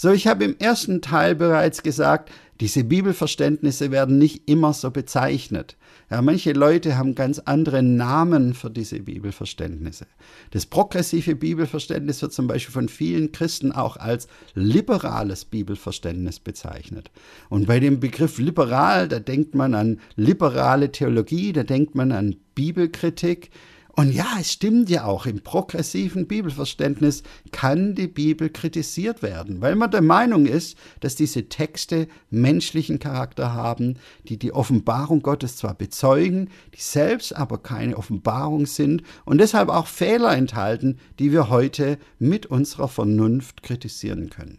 So, 0.00 0.12
ich 0.12 0.28
habe 0.28 0.44
im 0.44 0.56
ersten 0.60 1.02
Teil 1.02 1.34
bereits 1.34 1.82
gesagt, 1.82 2.30
diese 2.60 2.84
Bibelverständnisse 2.84 3.90
werden 3.90 4.16
nicht 4.16 4.48
immer 4.48 4.72
so 4.72 4.92
bezeichnet. 4.92 5.76
Ja, 6.08 6.22
manche 6.22 6.52
Leute 6.52 6.96
haben 6.96 7.16
ganz 7.16 7.40
andere 7.40 7.82
Namen 7.82 8.54
für 8.54 8.70
diese 8.70 9.00
Bibelverständnisse. 9.00 10.06
Das 10.52 10.66
progressive 10.66 11.34
Bibelverständnis 11.34 12.22
wird 12.22 12.32
zum 12.32 12.46
Beispiel 12.46 12.72
von 12.72 12.88
vielen 12.88 13.32
Christen 13.32 13.72
auch 13.72 13.96
als 13.96 14.28
liberales 14.54 15.44
Bibelverständnis 15.44 16.38
bezeichnet. 16.38 17.10
Und 17.48 17.66
bei 17.66 17.80
dem 17.80 17.98
Begriff 17.98 18.38
liberal, 18.38 19.08
da 19.08 19.18
denkt 19.18 19.56
man 19.56 19.74
an 19.74 19.98
liberale 20.14 20.92
Theologie, 20.92 21.52
da 21.52 21.64
denkt 21.64 21.96
man 21.96 22.12
an 22.12 22.36
Bibelkritik. 22.54 23.50
Und 23.98 24.12
ja, 24.12 24.36
es 24.38 24.52
stimmt 24.52 24.90
ja 24.90 25.06
auch, 25.06 25.26
im 25.26 25.40
progressiven 25.40 26.28
Bibelverständnis 26.28 27.24
kann 27.50 27.96
die 27.96 28.06
Bibel 28.06 28.48
kritisiert 28.48 29.22
werden, 29.22 29.60
weil 29.60 29.74
man 29.74 29.90
der 29.90 30.02
Meinung 30.02 30.46
ist, 30.46 30.78
dass 31.00 31.16
diese 31.16 31.48
Texte 31.48 32.06
menschlichen 32.30 33.00
Charakter 33.00 33.54
haben, 33.54 33.96
die 34.28 34.38
die 34.38 34.52
Offenbarung 34.52 35.20
Gottes 35.20 35.56
zwar 35.56 35.74
bezeugen, 35.74 36.48
die 36.76 36.80
selbst 36.80 37.34
aber 37.34 37.58
keine 37.58 37.96
Offenbarung 37.96 38.66
sind 38.66 39.02
und 39.24 39.38
deshalb 39.38 39.68
auch 39.68 39.88
Fehler 39.88 40.32
enthalten, 40.36 41.00
die 41.18 41.32
wir 41.32 41.50
heute 41.50 41.98
mit 42.20 42.46
unserer 42.46 42.86
Vernunft 42.86 43.64
kritisieren 43.64 44.30
können. 44.30 44.58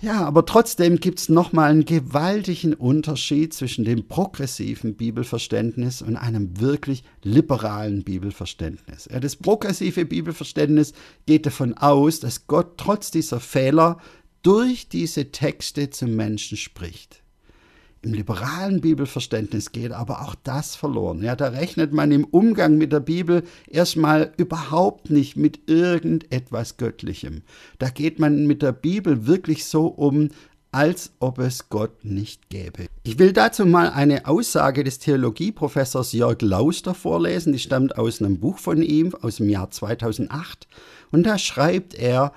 Ja, 0.00 0.24
aber 0.26 0.44
trotzdem 0.44 1.00
gibt 1.00 1.20
es 1.20 1.28
nochmal 1.28 1.70
einen 1.70 1.84
gewaltigen 1.84 2.74
Unterschied 2.74 3.54
zwischen 3.54 3.84
dem 3.84 4.06
progressiven 4.06 4.94
Bibelverständnis 4.96 6.02
und 6.02 6.16
einem 6.16 6.60
wirklich 6.60 7.04
liberalen 7.22 8.04
Bibelverständnis. 8.04 9.08
Ja, 9.10 9.20
das 9.20 9.36
progressive 9.36 10.04
Bibelverständnis 10.04 10.92
geht 11.26 11.46
davon 11.46 11.74
aus, 11.74 12.20
dass 12.20 12.46
Gott 12.46 12.76
trotz 12.76 13.10
dieser 13.10 13.40
Fehler 13.40 13.98
durch 14.42 14.88
diese 14.88 15.30
Texte 15.30 15.88
zum 15.90 16.16
Menschen 16.16 16.58
spricht. 16.58 17.23
Im 18.04 18.12
liberalen 18.12 18.82
Bibelverständnis 18.82 19.72
geht 19.72 19.92
aber 19.92 20.20
auch 20.20 20.34
das 20.34 20.76
verloren. 20.76 21.22
Ja, 21.22 21.36
da 21.36 21.48
rechnet 21.48 21.94
man 21.94 22.12
im 22.12 22.24
Umgang 22.24 22.76
mit 22.76 22.92
der 22.92 23.00
Bibel 23.00 23.44
erstmal 23.66 24.30
überhaupt 24.36 25.08
nicht 25.08 25.36
mit 25.38 25.70
irgendetwas 25.70 26.76
Göttlichem. 26.76 27.40
Da 27.78 27.88
geht 27.88 28.18
man 28.18 28.46
mit 28.46 28.60
der 28.60 28.72
Bibel 28.72 29.26
wirklich 29.26 29.64
so 29.64 29.86
um, 29.86 30.28
als 30.70 31.12
ob 31.18 31.38
es 31.38 31.70
Gott 31.70 32.04
nicht 32.04 32.50
gäbe. 32.50 32.88
Ich 33.04 33.18
will 33.18 33.32
dazu 33.32 33.64
mal 33.64 33.88
eine 33.88 34.26
Aussage 34.26 34.84
des 34.84 34.98
Theologieprofessors 34.98 36.12
Jörg 36.12 36.42
Lauster 36.42 36.92
vorlesen, 36.92 37.54
die 37.54 37.58
stammt 37.58 37.96
aus 37.96 38.20
einem 38.20 38.38
Buch 38.38 38.58
von 38.58 38.82
ihm 38.82 39.14
aus 39.14 39.36
dem 39.36 39.48
Jahr 39.48 39.70
2008 39.70 40.68
und 41.10 41.22
da 41.24 41.38
schreibt 41.38 41.94
er, 41.94 42.34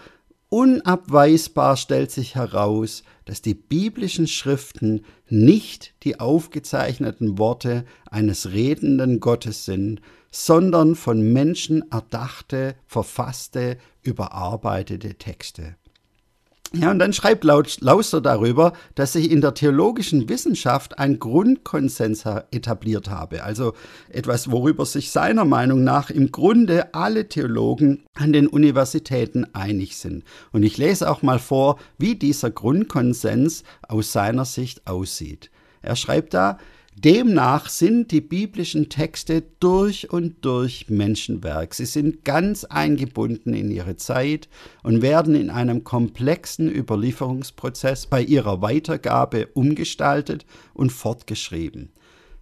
Unabweisbar 0.49 1.75
stellt 1.75 2.09
sich 2.09 2.35
heraus, 2.35 3.03
dass 3.25 3.41
die 3.41 3.53
biblischen 3.53 4.27
Schriften 4.27 5.03
nicht 5.29 5.93
die 6.03 6.19
aufgezeichneten 6.19 7.37
Worte 7.37 7.85
eines 8.09 8.51
redenden 8.51 9.19
Gottes 9.19 9.65
sind, 9.65 10.01
sondern 10.31 10.95
von 10.95 11.33
Menschen 11.33 11.89
erdachte, 11.91 12.75
verfasste, 12.85 13.77
überarbeitete 14.03 15.15
Texte. 15.15 15.75
Ja, 16.73 16.91
und 16.91 16.99
dann 16.99 17.13
schreibt 17.13 17.45
Lauster 17.45 18.19
darüber, 18.19 18.73
dass 18.95 19.13
sich 19.13 19.31
in 19.31 19.39
der 19.39 19.53
theologischen 19.53 20.27
Wissenschaft 20.27 20.99
ein 20.99 21.17
Grundkonsens 21.17 22.25
etabliert 22.51 23.09
habe, 23.09 23.43
also 23.43 23.73
etwas, 24.09 24.51
worüber 24.51 24.85
sich 24.85 25.11
seiner 25.11 25.45
Meinung 25.45 25.85
nach 25.85 26.09
im 26.09 26.31
Grunde 26.31 26.93
alle 26.93 27.29
Theologen 27.29 28.03
an 28.15 28.33
den 28.33 28.47
Universitäten 28.47 29.45
einig 29.53 29.97
sind. 29.97 30.25
Und 30.51 30.63
ich 30.63 30.77
lese 30.77 31.09
auch 31.09 31.21
mal 31.21 31.39
vor, 31.39 31.79
wie 31.97 32.15
dieser 32.15 32.51
Grundkonsens 32.51 33.63
aus 33.87 34.11
seiner 34.11 34.43
Sicht 34.43 34.87
aussieht. 34.87 35.49
Er 35.81 35.95
schreibt 35.95 36.33
da, 36.33 36.57
Demnach 36.99 37.69
sind 37.69 38.09
die 38.09 38.21
biblischen 38.21 38.89
Texte 38.89 39.43
durch 39.59 40.09
und 40.09 40.43
durch 40.43 40.89
Menschenwerk. 40.89 41.75
Sie 41.75 41.85
sind 41.85 42.25
ganz 42.25 42.63
eingebunden 42.63 43.53
in 43.53 43.69
ihre 43.69 43.97
Zeit 43.97 44.49
und 44.81 45.03
werden 45.03 45.35
in 45.35 45.51
einem 45.51 45.83
komplexen 45.83 46.73
Überlieferungsprozess 46.73 48.07
bei 48.07 48.23
ihrer 48.23 48.63
Weitergabe 48.63 49.45
umgestaltet 49.53 50.47
und 50.73 50.91
fortgeschrieben. 50.91 51.91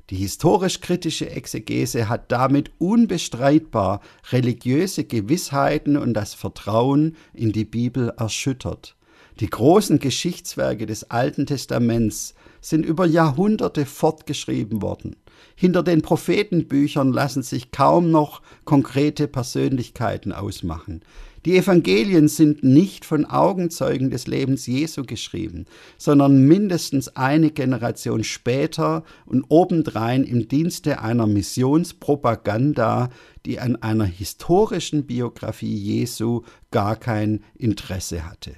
Die 0.09 0.15
historisch-kritische 0.15 1.29
Exegese 1.29 2.07
hat 2.07 2.31
damit 2.31 2.71
unbestreitbar 2.77 3.99
religiöse 4.31 5.03
Gewissheiten 5.03 5.97
und 5.97 6.13
das 6.13 6.33
Vertrauen 6.33 7.17
in 7.33 7.51
die 7.51 7.65
Bibel 7.65 8.13
erschüttert. 8.15 8.95
Die 9.41 9.49
großen 9.49 9.99
Geschichtswerke 9.99 10.85
des 10.85 11.11
Alten 11.11 11.45
Testaments 11.45 12.35
sind 12.65 12.83
über 12.83 13.05
Jahrhunderte 13.05 13.85
fortgeschrieben 13.85 14.81
worden. 14.81 15.17
Hinter 15.55 15.83
den 15.83 16.01
Prophetenbüchern 16.01 17.13
lassen 17.13 17.43
sich 17.43 17.71
kaum 17.71 18.09
noch 18.09 18.41
konkrete 18.63 19.27
Persönlichkeiten 19.27 20.31
ausmachen. 20.31 21.01
Die 21.45 21.57
Evangelien 21.57 22.27
sind 22.27 22.63
nicht 22.63 23.05
von 23.05 23.25
Augenzeugen 23.25 24.09
des 24.09 24.25
Lebens 24.25 24.65
Jesu 24.65 25.03
geschrieben, 25.03 25.65
sondern 25.95 26.47
mindestens 26.47 27.15
eine 27.15 27.51
Generation 27.51 28.23
später 28.23 29.03
und 29.27 29.45
obendrein 29.49 30.23
im 30.23 30.47
Dienste 30.47 31.01
einer 31.01 31.27
Missionspropaganda, 31.27 33.09
die 33.45 33.59
an 33.59 33.75
einer 33.75 34.05
historischen 34.05 35.05
Biografie 35.05 35.75
Jesu 35.75 36.41
gar 36.71 36.95
kein 36.95 37.43
Interesse 37.53 38.25
hatte. 38.27 38.55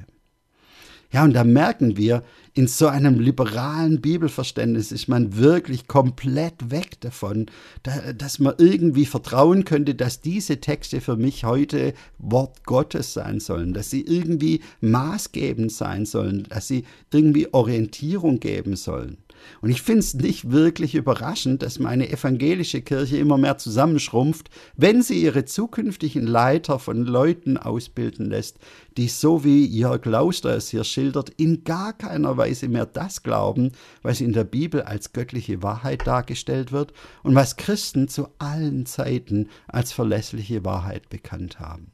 Ja, 1.12 1.24
und 1.24 1.34
da 1.34 1.44
merken 1.44 1.98
wir, 1.98 2.24
in 2.58 2.66
so 2.66 2.88
einem 2.88 3.20
liberalen 3.20 4.02
Bibelverständnis 4.02 4.92
ist 4.92 5.08
man 5.08 5.38
wirklich 5.38 5.88
komplett 5.88 6.72
weg 6.72 7.00
davon, 7.02 7.46
da, 7.84 8.14
dass 8.14 8.40
man 8.40 8.56
irgendwie 8.58 9.06
vertrauen 9.06 9.64
könnte, 9.64 9.94
dass 9.94 10.22
diese 10.22 10.60
Texte 10.60 11.00
für 11.00 11.18
mich 11.18 11.44
heute 11.44 11.94
Wort 12.18 12.66
Gottes 12.66 13.14
sein 13.14 13.40
sollen, 13.40 13.76
dass 13.76 13.92
sie 13.92 14.02
irgendwie 14.02 14.62
maßgebend 14.82 15.72
sein 15.72 16.08
sollen, 16.08 16.48
dass 16.50 16.68
sie 16.68 16.86
irgendwie 17.14 17.54
Orientierung 17.54 18.40
geben 18.40 18.76
sollen. 18.76 19.18
Und 19.62 19.70
ich 19.70 19.82
finde 19.82 20.00
es 20.00 20.13
nicht 20.13 20.51
wirklich 20.51 20.96
überraschend, 20.96 21.62
dass 21.62 21.79
meine 21.79 22.10
evangelische 22.10 22.82
Kirche 22.82 23.17
immer 23.17 23.38
mehr 23.38 23.58
zusammenschrumpft, 23.58 24.50
wenn 24.75 25.01
sie 25.01 25.22
ihre 25.22 25.46
zukünftigen 25.46 26.25
Leiter 26.25 26.79
von 26.79 27.06
Leuten 27.06 27.58
ausbilden 27.58 28.27
lässt, 28.27 28.58
die 28.98 29.08
so 29.08 29.44
wie 29.44 29.65
Jörg 29.65 30.06
Lauster 30.06 30.56
es 30.56 30.70
hier 30.70 30.84
schildert, 30.84 31.29
in 31.38 31.63
gar 31.63 31.94
keiner 31.94 32.38
Weise 32.38 32.67
mehr 32.67 32.86
das 32.86 33.24
glauben, 33.24 33.72
was 34.01 34.22
in 34.22 34.34
der 34.34 34.44
Bibel 34.44 34.82
als 34.82 35.13
göttliche 35.13 35.63
Wahrheit 35.63 36.06
dargestellt 36.08 36.72
wird 36.72 36.94
und 37.24 37.36
was 37.36 37.58
Christen 37.58 38.08
zu 38.08 38.27
allen 38.39 38.86
Zeiten 38.86 39.50
als 39.67 39.91
verlässliche 39.91 40.65
Wahrheit 40.65 41.10
bekannt 41.10 41.60
haben. 41.60 41.91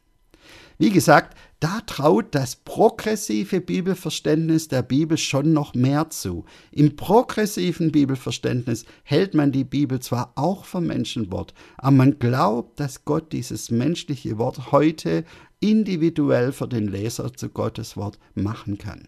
Wie 0.77 0.89
gesagt, 0.89 1.38
da 1.60 1.80
traut 1.82 2.36
das 2.36 2.58
progressive 2.58 3.62
Bibelverständnis 3.62 4.68
der 4.68 4.82
Bibel 4.82 5.18
schon 5.18 5.53
noch 5.53 5.74
mehr 5.74 6.10
zu. 6.10 6.46
Im 6.72 6.96
progressiven 6.96 7.92
Bibelverständnis 7.92 8.86
hält 9.03 9.34
man 9.34 9.51
die 9.51 9.63
Bibel 9.63 10.00
zwar 10.00 10.34
auch 10.36 10.65
für 10.65 10.82
Menschenwort, 10.82 11.53
aber 11.77 11.92
man 11.92 12.20
glaubt, 12.20 12.80
dass 12.80 13.06
Gott 13.06 13.32
dieses 13.32 13.72
menschliche 13.72 14.38
Wort 14.38 14.72
heute 14.72 15.24
individuell 15.60 16.51
für 16.51 16.68
den 16.68 16.88
Leser 16.88 17.32
zu 17.34 17.50
Gottes 17.50 17.96
Wort 17.96 18.20
machen 18.36 18.77
kann. 18.77 19.08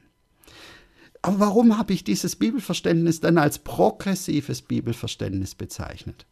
Aber 1.21 1.39
warum 1.39 1.77
habe 1.77 1.91
ich 1.91 2.03
dieses 2.03 2.35
Bibelverständnis 2.35 3.19
dann 3.19 3.37
als 3.37 3.59
progressives 3.59 4.61
Bibelverständnis 4.61 5.55
bezeichnet? 5.55 6.27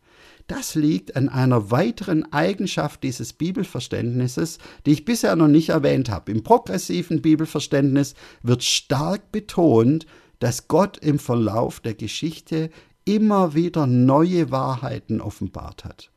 Das 0.48 0.76
liegt 0.76 1.16
an 1.16 1.30
einer 1.30 1.72
weiteren 1.72 2.32
Eigenschaft 2.34 3.04
dieses 3.04 3.34
Bibelverständnisses, 3.34 4.58
die 4.86 4.92
ich 4.92 5.06
bisher 5.06 5.36
noch 5.36 5.48
nicht 5.48 5.70
erwähnt 5.70 6.10
habe. 6.10 6.32
Im 6.32 6.44
progressiven 6.44 7.22
Bibelverständnis 7.22 8.14
wird 8.42 8.64
stark 8.64 9.32
betont, 9.32 10.06
dass 10.40 10.68
Gott 10.68 10.98
im 10.98 11.20
Verlauf 11.20 11.80
der 11.80 11.94
Geschichte 11.94 12.70
immer 13.06 13.54
wieder 13.54 13.88
neue 13.88 14.52
Wahrheiten 14.52 15.22
offenbart 15.22 15.86
hat. 15.86 16.13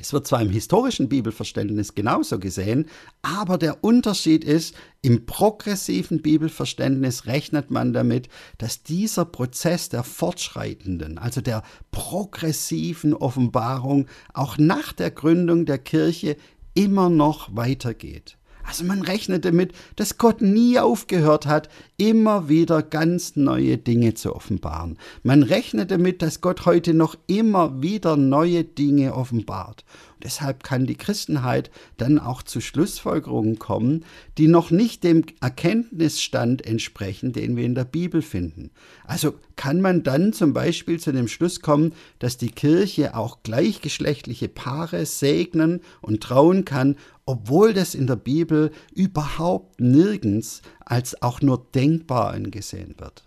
Das 0.00 0.14
wird 0.14 0.26
zwar 0.26 0.40
im 0.40 0.48
historischen 0.48 1.10
Bibelverständnis 1.10 1.94
genauso 1.94 2.38
gesehen, 2.38 2.86
aber 3.20 3.58
der 3.58 3.84
Unterschied 3.84 4.44
ist, 4.44 4.74
im 5.02 5.26
progressiven 5.26 6.22
Bibelverständnis 6.22 7.26
rechnet 7.26 7.70
man 7.70 7.92
damit, 7.92 8.30
dass 8.56 8.82
dieser 8.82 9.26
Prozess 9.26 9.90
der 9.90 10.02
fortschreitenden, 10.02 11.18
also 11.18 11.42
der 11.42 11.62
progressiven 11.90 13.12
Offenbarung 13.12 14.06
auch 14.32 14.56
nach 14.56 14.94
der 14.94 15.10
Gründung 15.10 15.66
der 15.66 15.78
Kirche 15.78 16.38
immer 16.72 17.10
noch 17.10 17.54
weitergeht. 17.54 18.38
Also 18.70 18.84
man 18.84 19.02
rechnet 19.02 19.44
damit, 19.44 19.72
dass 19.96 20.16
Gott 20.16 20.42
nie 20.42 20.78
aufgehört 20.78 21.44
hat, 21.44 21.68
immer 21.96 22.48
wieder 22.48 22.84
ganz 22.84 23.34
neue 23.34 23.78
Dinge 23.78 24.14
zu 24.14 24.32
offenbaren. 24.32 24.96
Man 25.24 25.42
rechnet 25.42 25.90
damit, 25.90 26.22
dass 26.22 26.40
Gott 26.40 26.66
heute 26.66 26.94
noch 26.94 27.16
immer 27.26 27.82
wieder 27.82 28.16
neue 28.16 28.62
Dinge 28.62 29.16
offenbart. 29.16 29.84
Deshalb 30.22 30.62
kann 30.62 30.86
die 30.86 30.94
Christenheit 30.94 31.70
dann 31.96 32.18
auch 32.18 32.42
zu 32.42 32.60
Schlussfolgerungen 32.60 33.58
kommen, 33.58 34.04
die 34.38 34.46
noch 34.46 34.70
nicht 34.70 35.02
dem 35.02 35.24
Erkenntnisstand 35.40 36.64
entsprechen, 36.64 37.32
den 37.32 37.56
wir 37.56 37.64
in 37.64 37.74
der 37.74 37.84
Bibel 37.84 38.22
finden. 38.22 38.70
Also 39.04 39.34
kann 39.56 39.80
man 39.80 40.02
dann 40.02 40.32
zum 40.32 40.52
Beispiel 40.52 41.00
zu 41.00 41.12
dem 41.12 41.26
Schluss 41.26 41.60
kommen, 41.60 41.92
dass 42.18 42.36
die 42.36 42.50
Kirche 42.50 43.16
auch 43.16 43.42
gleichgeschlechtliche 43.42 44.48
Paare 44.48 45.06
segnen 45.06 45.80
und 46.02 46.22
trauen 46.22 46.64
kann, 46.64 46.96
obwohl 47.30 47.72
das 47.72 47.94
in 47.94 48.08
der 48.08 48.16
Bibel 48.16 48.72
überhaupt 48.92 49.80
nirgends 49.80 50.62
als 50.84 51.22
auch 51.22 51.40
nur 51.40 51.64
denkbar 51.72 52.32
angesehen 52.32 52.96
wird. 52.98 53.22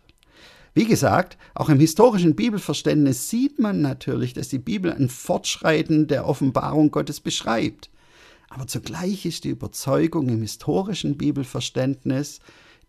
Wie 0.74 0.84
gesagt, 0.86 1.38
auch 1.56 1.70
im 1.70 1.80
historischen 1.80 2.36
Bibelverständnis 2.36 3.30
sieht 3.30 3.60
man 3.60 3.80
natürlich, 3.80 4.34
dass 4.34 4.50
die 4.50 4.60
Bibel 4.60 4.92
ein 4.92 5.08
Fortschreiten 5.08 6.08
der 6.08 6.28
Offenbarung 6.28 6.92
Gottes 6.92 7.22
beschreibt. 7.22 7.90
Aber 8.50 8.68
zugleich 8.68 9.26
ist 9.26 9.46
die 9.46 9.50
Überzeugung 9.50 10.28
im 10.28 10.42
historischen 10.42 11.16
Bibelverständnis, 11.18 12.40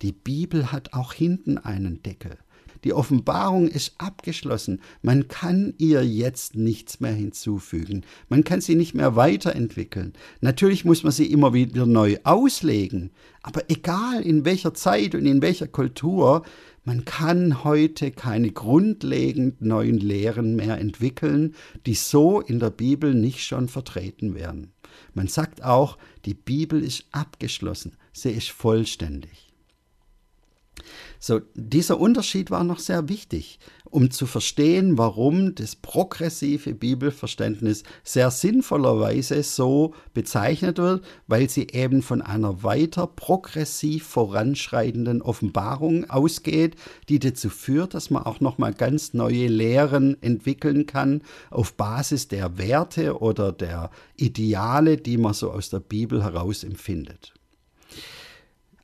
die 0.03 0.12
Bibel 0.12 0.72
hat 0.72 0.94
auch 0.94 1.12
hinten 1.12 1.59
einen 1.59 2.03
Deckel. 2.03 2.38
Die 2.84 2.92
Offenbarung 2.92 3.68
ist 3.68 3.94
abgeschlossen. 3.98 4.80
Man 5.02 5.28
kann 5.28 5.74
ihr 5.78 6.06
jetzt 6.06 6.54
nichts 6.54 7.00
mehr 7.00 7.12
hinzufügen. 7.12 8.04
Man 8.28 8.44
kann 8.44 8.60
sie 8.60 8.74
nicht 8.74 8.94
mehr 8.94 9.16
weiterentwickeln. 9.16 10.12
Natürlich 10.40 10.84
muss 10.84 11.02
man 11.02 11.12
sie 11.12 11.30
immer 11.32 11.54
wieder 11.54 11.86
neu 11.86 12.18
auslegen. 12.24 13.10
Aber 13.42 13.62
egal 13.68 14.20
in 14.22 14.44
welcher 14.44 14.74
Zeit 14.74 15.14
und 15.14 15.24
in 15.24 15.40
welcher 15.40 15.66
Kultur, 15.66 16.44
man 16.84 17.06
kann 17.06 17.64
heute 17.64 18.10
keine 18.10 18.50
grundlegend 18.50 19.62
neuen 19.62 19.98
Lehren 19.98 20.54
mehr 20.54 20.78
entwickeln, 20.78 21.54
die 21.86 21.94
so 21.94 22.40
in 22.40 22.58
der 22.58 22.70
Bibel 22.70 23.14
nicht 23.14 23.40
schon 23.40 23.68
vertreten 23.68 24.34
werden. 24.34 24.72
Man 25.14 25.28
sagt 25.28 25.64
auch, 25.64 25.96
die 26.26 26.34
Bibel 26.34 26.82
ist 26.82 27.06
abgeschlossen, 27.10 27.96
sie 28.12 28.30
ist 28.30 28.50
vollständig. 28.50 29.50
So, 31.26 31.40
dieser 31.54 31.98
Unterschied 31.98 32.50
war 32.50 32.64
noch 32.64 32.78
sehr 32.78 33.08
wichtig, 33.08 33.58
um 33.87 34.10
zu 34.10 34.26
verstehen, 34.26 34.98
warum 34.98 35.54
das 35.54 35.74
progressive 35.74 36.74
Bibelverständnis 36.74 37.82
sehr 38.02 38.30
sinnvollerweise 38.30 39.42
so 39.42 39.94
bezeichnet 40.12 40.76
wird, 40.76 41.02
weil 41.26 41.48
sie 41.48 41.68
eben 41.72 42.02
von 42.02 42.20
einer 42.20 42.62
weiter 42.62 43.06
progressiv 43.06 44.06
voranschreitenden 44.06 45.22
Offenbarung 45.22 46.10
ausgeht, 46.10 46.76
die 47.08 47.20
dazu 47.20 47.48
führt, 47.48 47.94
dass 47.94 48.10
man 48.10 48.24
auch 48.24 48.40
noch 48.40 48.58
mal 48.58 48.74
ganz 48.74 49.14
neue 49.14 49.46
Lehren 49.46 50.22
entwickeln 50.22 50.84
kann 50.84 51.22
auf 51.48 51.72
Basis 51.72 52.28
der 52.28 52.58
Werte 52.58 53.18
oder 53.22 53.50
der 53.50 53.90
Ideale, 54.16 54.98
die 54.98 55.16
man 55.16 55.32
so 55.32 55.52
aus 55.52 55.70
der 55.70 55.80
Bibel 55.80 56.22
heraus 56.22 56.64
empfindet. 56.64 57.32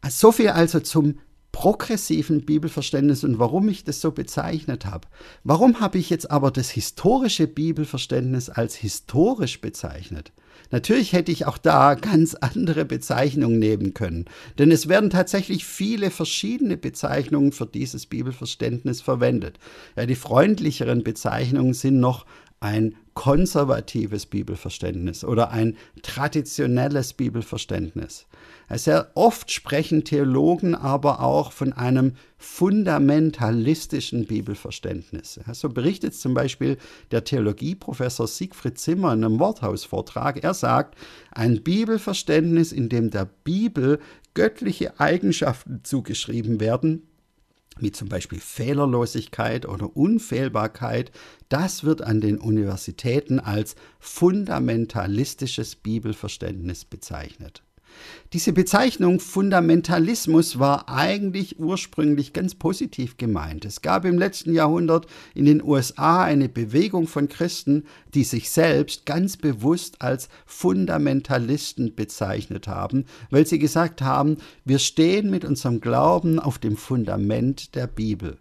So 0.09 0.33
viel 0.33 0.49
also 0.49 0.81
zum 0.81 1.17
progressiven 1.53 2.45
Bibelverständnis 2.45 3.25
und 3.25 3.39
warum 3.39 3.69
ich 3.69 3.85
das 3.85 4.01
so 4.01 4.13
bezeichnet 4.13 4.87
habe. 4.87 5.09
Warum 5.45 5.81
habe 5.81 5.99
ich 5.99 6.11
jetzt 6.11 6.31
aber 6.31 6.51
das 6.51 6.71
historische 6.71 7.47
Bibelverständnis 7.47 8.49
als 8.49 8.77
historisch 8.77 9.61
bezeichnet? 9.61 10.33
Natürlich 10.71 11.13
hätte 11.13 11.33
ich 11.33 11.47
auch 11.47 11.59
da 11.59 11.95
ganz 11.95 12.35
andere 12.35 12.85
Bezeichnungen 12.85 13.59
nehmen 13.59 13.93
können, 13.95 14.27
denn 14.59 14.71
es 14.71 14.89
werden 14.89 15.11
tatsächlich 15.11 15.65
viele 15.65 16.11
verschiedene 16.11 16.77
Bezeichnungen 16.77 17.51
für 17.51 17.67
dieses 17.67 18.07
Bibelverständnis 18.07 19.01
verwendet. 19.01 19.59
Ja, 19.97 20.07
die 20.07 20.15
freundlicheren 20.15 21.03
Bezeichnungen 21.03 21.75
sind 21.75 21.99
noch 21.99 22.25
ein 22.61 22.95
konservatives 23.21 24.25
Bibelverständnis 24.25 25.25
oder 25.25 25.51
ein 25.51 25.77
traditionelles 26.01 27.13
Bibelverständnis. 27.13 28.25
Sehr 28.71 29.11
oft 29.15 29.53
sprechen 29.53 30.05
Theologen 30.05 30.75
aber 30.75 31.21
auch 31.21 31.53
von 31.53 31.75
einem 31.75 32.15
fundamentalistischen 32.39 34.25
Bibelverständnis. 34.25 35.39
So 35.53 35.69
berichtet 35.69 36.15
zum 36.15 36.33
Beispiel 36.33 36.79
der 37.11 37.25
Theologieprofessor 37.25 38.27
Siegfried 38.27 38.79
Zimmer 38.79 39.13
in 39.13 39.23
einem 39.23 39.39
Worthausvortrag. 39.39 40.43
Er 40.43 40.55
sagt, 40.55 40.97
ein 41.31 41.63
Bibelverständnis, 41.63 42.73
in 42.73 42.89
dem 42.89 43.11
der 43.11 43.29
Bibel 43.45 43.99
göttliche 44.33 44.99
Eigenschaften 44.99 45.81
zugeschrieben 45.83 46.59
werden, 46.59 47.03
wie 47.83 47.93
zum 47.93 48.09
Beispiel 48.09 48.41
Fehlerlosigkeit 48.41 49.67
oder 49.67 49.97
Unfehlbarkeit, 49.97 51.13
das 51.49 51.85
wird 51.85 52.03
an 52.03 52.21
den 52.21 52.39
Universitäten 52.39 53.41
als 53.41 53.75
fundamentalistisches 53.99 55.77
Bibelverständnis 55.77 56.85
bezeichnet. 56.85 57.63
Diese 58.33 58.53
Bezeichnung 58.53 59.19
Fundamentalismus 59.19 60.59
war 60.59 60.89
eigentlich 60.89 61.59
ursprünglich 61.59 62.33
ganz 62.33 62.55
positiv 62.55 63.17
gemeint. 63.17 63.65
Es 63.65 63.83
gab 63.83 64.05
im 64.05 64.19
letzten 64.19 64.55
Jahrhundert 64.55 65.07
in 65.35 65.47
den 65.47 65.63
USA 65.63 66.23
eine 66.23 66.49
Bewegung 66.49 67.09
von 67.09 67.29
Christen, 67.29 67.85
die 68.15 68.25
sich 68.25 68.51
selbst 68.51 69.07
ganz 69.07 69.37
bewusst 69.37 70.01
als 70.01 70.29
Fundamentalisten 70.47 71.95
bezeichnet 71.95 72.69
haben, 72.69 73.05
weil 73.31 73.47
sie 73.47 73.59
gesagt 73.59 74.03
haben, 74.03 74.37
wir 74.65 74.79
stehen 74.79 75.31
mit 75.31 75.45
unserem 75.45 75.81
Glauben 75.81 76.39
auf 76.39 76.59
dem 76.59 76.77
Fundament 76.77 77.75
der 77.75 77.87
Bibel. 77.87 78.39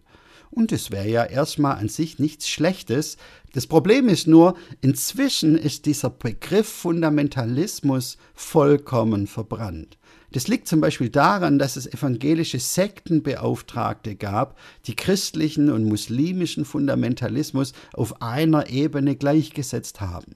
Und 0.52 0.72
es 0.72 0.92
wäre 0.92 1.08
ja 1.08 1.24
erstmal 1.26 1.76
an 1.76 1.90
sich 1.90 2.20
nichts 2.20 2.48
Schlechtes. 2.50 3.18
Das 3.54 3.68
Problem 3.68 4.10
ist 4.10 4.28
nur, 4.28 4.56
inzwischen 4.82 5.58
ist 5.58 5.86
dieser 5.86 6.10
Begriff 6.10 6.68
Fundamentalismus 6.68 8.18
vollkommen 8.34 9.28
verbrannt. 9.28 9.98
Das 10.32 10.48
liegt 10.48 10.68
zum 10.68 10.80
Beispiel 10.80 11.10
daran, 11.10 11.58
dass 11.58 11.76
es 11.76 11.88
evangelische 11.88 12.60
Sektenbeauftragte 12.60 14.16
gab, 14.16 14.60
die 14.86 14.96
christlichen 14.96 15.72
und 15.72 15.86
muslimischen 15.86 16.66
Fundamentalismus 16.66 17.74
auf 17.94 18.22
einer 18.22 18.70
Ebene 18.70 19.16
gleichgesetzt 19.16 20.02
haben. 20.02 20.36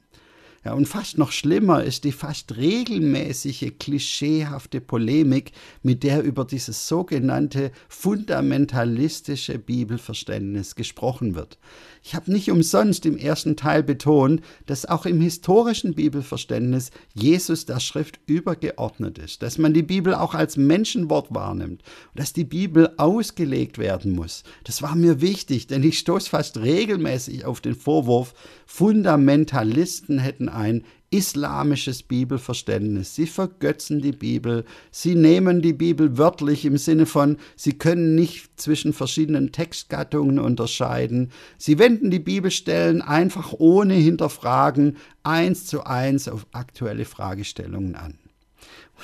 Ja, 0.65 0.73
und 0.73 0.87
fast 0.87 1.17
noch 1.17 1.33
schlimmer 1.33 1.83
ist 1.83 2.05
die 2.05 2.13
fast 2.13 2.55
regelmäßige 2.55 3.73
klischeehafte 3.79 4.79
Polemik, 4.79 5.51
mit 5.81 6.03
der 6.03 6.23
über 6.23 6.45
dieses 6.45 6.87
sogenannte 6.87 7.71
fundamentalistische 7.89 9.59
Bibelverständnis 9.59 10.75
gesprochen 10.75 11.35
wird. 11.35 11.57
Ich 12.05 12.15
habe 12.15 12.31
nicht 12.33 12.51
umsonst 12.51 13.05
im 13.05 13.17
ersten 13.17 13.55
Teil 13.55 13.81
betont, 13.81 14.41
dass 14.65 14.85
auch 14.85 15.05
im 15.05 15.21
historischen 15.21 15.93
Bibelverständnis 15.93 16.91
Jesus 17.13 17.65
der 17.65 17.79
Schrift 17.79 18.19
übergeordnet 18.25 19.17
ist, 19.17 19.41
dass 19.41 19.57
man 19.57 19.73
die 19.73 19.83
Bibel 19.83 20.13
auch 20.13 20.33
als 20.33 20.57
Menschenwort 20.57 21.33
wahrnimmt 21.33 21.81
und 21.81 22.19
dass 22.19 22.33
die 22.33 22.43
Bibel 22.43 22.93
ausgelegt 22.97 23.77
werden 23.77 24.11
muss. 24.11 24.43
Das 24.65 24.81
war 24.81 24.95
mir 24.95 25.21
wichtig, 25.21 25.67
denn 25.67 25.81
ich 25.81 25.97
stoße 25.97 26.29
fast 26.29 26.57
regelmäßig 26.57 27.45
auf 27.45 27.61
den 27.61 27.75
Vorwurf, 27.75 28.33
Fundamentalisten 28.65 30.19
hätten 30.19 30.49
ein 30.49 30.83
islamisches 31.13 32.01
Bibelverständnis. 32.01 33.13
Sie 33.13 33.27
vergötzen 33.27 34.01
die 34.01 34.11
Bibel, 34.11 34.65
sie 34.89 35.13
nehmen 35.13 35.61
die 35.61 35.73
Bibel 35.73 36.17
wörtlich 36.17 36.65
im 36.65 36.77
Sinne 36.77 37.05
von, 37.05 37.37
sie 37.55 37.73
können 37.73 38.15
nicht 38.15 38.59
zwischen 38.59 38.93
verschiedenen 38.93 39.51
Textgattungen 39.51 40.39
unterscheiden, 40.39 41.31
sie 41.57 41.77
wenden 41.77 42.09
die 42.09 42.19
Bibelstellen 42.19 43.03
einfach 43.03 43.53
ohne 43.57 43.93
Hinterfragen 43.93 44.97
eins 45.21 45.67
zu 45.67 45.83
eins 45.83 46.27
auf 46.27 46.47
aktuelle 46.51 47.05
Fragestellungen 47.05 47.95
an. 47.95 48.22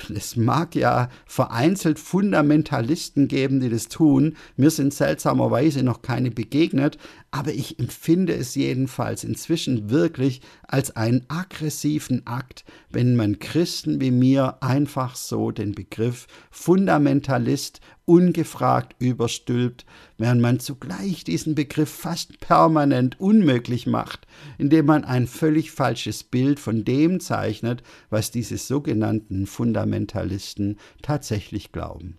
Es 0.08 0.36
mag 0.36 0.74
ja 0.74 1.08
vereinzelt 1.26 1.98
Fundamentalisten 1.98 3.28
geben, 3.28 3.60
die 3.60 3.68
das 3.68 3.88
tun. 3.88 4.36
Mir 4.56 4.70
sind 4.70 4.94
seltsamerweise 4.94 5.82
noch 5.82 6.00
keine 6.00 6.30
begegnet, 6.30 6.96
aber 7.30 7.52
ich 7.52 7.78
empfinde 7.78 8.34
es 8.34 8.54
jedenfalls 8.54 9.24
inzwischen 9.24 9.90
wirklich 9.90 10.40
als 10.66 10.96
einen 10.96 11.24
aggressiven 11.28 12.26
Akt, 12.26 12.64
wenn 12.90 13.16
man 13.16 13.38
Christen 13.38 14.00
wie 14.00 14.10
mir 14.10 14.62
einfach 14.62 15.16
so 15.16 15.50
den 15.50 15.72
Begriff 15.72 16.26
Fundamentalist 16.50 17.80
ungefragt 18.04 18.96
überstülpt, 18.98 19.84
während 20.18 20.40
man 20.40 20.60
zugleich 20.60 21.24
diesen 21.24 21.54
Begriff 21.54 21.90
fast 21.90 22.40
permanent 22.40 23.20
unmöglich 23.20 23.86
macht, 23.86 24.26
indem 24.58 24.86
man 24.86 25.04
ein 25.04 25.26
völlig 25.26 25.70
falsches 25.70 26.24
Bild 26.24 26.60
von 26.60 26.84
dem 26.84 27.20
zeichnet, 27.20 27.82
was 28.08 28.30
diese 28.30 28.58
sogenannten 28.58 29.46
Fundamentalisten 29.46 30.78
tatsächlich 31.02 31.72
glauben. 31.72 32.18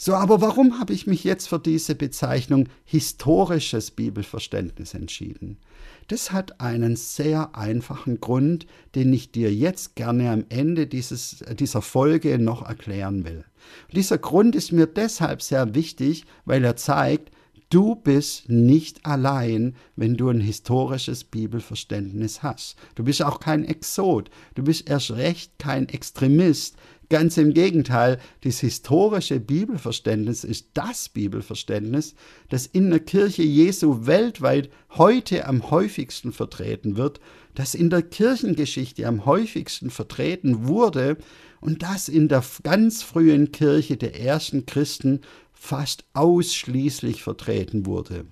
So, 0.00 0.14
aber 0.14 0.40
warum 0.40 0.78
habe 0.78 0.92
ich 0.92 1.08
mich 1.08 1.24
jetzt 1.24 1.48
für 1.48 1.58
diese 1.58 1.96
Bezeichnung 1.96 2.68
historisches 2.84 3.90
Bibelverständnis 3.90 4.94
entschieden? 4.94 5.58
Das 6.08 6.32
hat 6.32 6.60
einen 6.60 6.96
sehr 6.96 7.54
einfachen 7.54 8.18
Grund, 8.18 8.66
den 8.94 9.12
ich 9.12 9.30
dir 9.30 9.54
jetzt 9.54 9.94
gerne 9.94 10.30
am 10.30 10.44
Ende 10.48 10.86
dieses, 10.86 11.44
dieser 11.58 11.82
Folge 11.82 12.38
noch 12.38 12.66
erklären 12.66 13.24
will. 13.24 13.44
Und 13.88 13.96
dieser 13.96 14.16
Grund 14.16 14.56
ist 14.56 14.72
mir 14.72 14.86
deshalb 14.86 15.42
sehr 15.42 15.74
wichtig, 15.74 16.24
weil 16.46 16.64
er 16.64 16.76
zeigt, 16.76 17.30
Du 17.70 17.96
bist 17.96 18.48
nicht 18.48 19.04
allein, 19.04 19.76
wenn 19.94 20.16
du 20.16 20.30
ein 20.30 20.40
historisches 20.40 21.24
Bibelverständnis 21.24 22.42
hast. 22.42 22.78
Du 22.94 23.04
bist 23.04 23.22
auch 23.22 23.40
kein 23.40 23.66
Exot. 23.66 24.30
Du 24.54 24.62
bist 24.62 24.88
erst 24.88 25.10
recht 25.10 25.58
kein 25.58 25.86
Extremist, 25.86 26.76
Ganz 27.10 27.38
im 27.38 27.54
Gegenteil, 27.54 28.18
das 28.42 28.60
historische 28.60 29.40
Bibelverständnis 29.40 30.44
ist 30.44 30.68
das 30.74 31.08
Bibelverständnis, 31.08 32.14
das 32.50 32.66
in 32.66 32.90
der 32.90 33.00
Kirche 33.00 33.42
Jesu 33.42 34.06
weltweit 34.06 34.68
heute 34.90 35.46
am 35.46 35.70
häufigsten 35.70 36.32
vertreten 36.32 36.98
wird, 36.98 37.18
das 37.54 37.74
in 37.74 37.88
der 37.88 38.02
Kirchengeschichte 38.02 39.06
am 39.06 39.24
häufigsten 39.24 39.88
vertreten 39.88 40.68
wurde 40.68 41.16
und 41.62 41.82
das 41.82 42.10
in 42.10 42.28
der 42.28 42.44
ganz 42.62 43.02
frühen 43.02 43.52
Kirche 43.52 43.96
der 43.96 44.20
ersten 44.20 44.66
Christen 44.66 45.22
fast 45.54 46.04
ausschließlich 46.12 47.22
vertreten 47.22 47.86
wurde. 47.86 48.26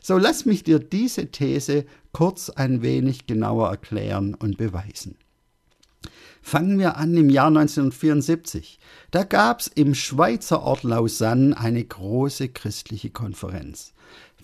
So 0.00 0.16
lass 0.16 0.46
mich 0.46 0.62
dir 0.62 0.78
diese 0.78 1.32
These 1.32 1.86
kurz 2.12 2.50
ein 2.50 2.82
wenig 2.82 3.26
genauer 3.26 3.68
erklären 3.68 4.34
und 4.34 4.58
beweisen. 4.58 5.16
Fangen 6.42 6.78
wir 6.78 6.96
an 6.96 7.16
im 7.16 7.30
Jahr 7.30 7.46
1974. 7.46 8.78
Da 9.12 9.22
gab 9.22 9.60
es 9.60 9.68
im 9.68 9.94
Schweizer 9.94 10.62
Ort 10.62 10.82
Lausanne 10.82 11.56
eine 11.56 11.82
große 11.82 12.48
christliche 12.48 13.10
Konferenz. 13.10 13.94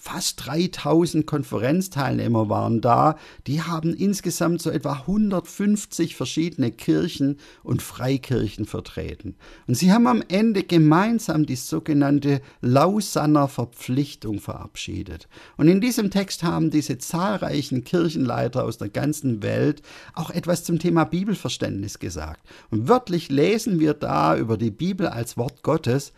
Fast 0.00 0.46
3000 0.46 1.26
Konferenzteilnehmer 1.26 2.48
waren 2.48 2.80
da. 2.80 3.16
Die 3.48 3.62
haben 3.62 3.94
insgesamt 3.94 4.62
so 4.62 4.70
etwa 4.70 4.92
150 4.92 6.14
verschiedene 6.14 6.70
Kirchen 6.70 7.38
und 7.64 7.82
Freikirchen 7.82 8.64
vertreten. 8.64 9.34
Und 9.66 9.74
sie 9.74 9.92
haben 9.92 10.06
am 10.06 10.22
Ende 10.28 10.62
gemeinsam 10.62 11.46
die 11.46 11.56
sogenannte 11.56 12.40
Lausanner 12.60 13.48
Verpflichtung 13.48 14.38
verabschiedet. 14.38 15.28
Und 15.56 15.66
in 15.66 15.80
diesem 15.80 16.12
Text 16.12 16.44
haben 16.44 16.70
diese 16.70 16.98
zahlreichen 16.98 17.82
Kirchenleiter 17.82 18.64
aus 18.64 18.78
der 18.78 18.90
ganzen 18.90 19.42
Welt 19.42 19.82
auch 20.14 20.30
etwas 20.30 20.62
zum 20.62 20.78
Thema 20.78 21.04
Bibelverständnis 21.04 21.98
gesagt. 21.98 22.46
Und 22.70 22.88
wörtlich 22.88 23.30
lesen 23.30 23.80
wir 23.80 23.94
da 23.94 24.36
über 24.36 24.56
die 24.56 24.70
Bibel 24.70 25.08
als 25.08 25.36
Wort 25.36 25.64
Gottes. 25.64 26.12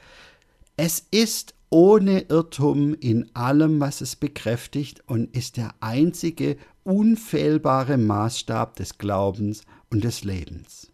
Es 0.77 1.07
ist 1.11 1.55
ohne 1.71 2.23
Irrtum 2.23 2.95
in 2.95 3.31
allem, 3.35 3.81
was 3.81 4.01
es 4.01 4.17
bekräftigt 4.17 5.03
und 5.07 5.35
ist 5.35 5.57
der 5.57 5.75
einzige 5.81 6.57
unfehlbare 6.83 7.97
Maßstab 7.97 8.77
des 8.77 8.99
Glaubens 8.99 9.63
und 9.89 10.03
des 10.03 10.25
Lebens. 10.25 10.91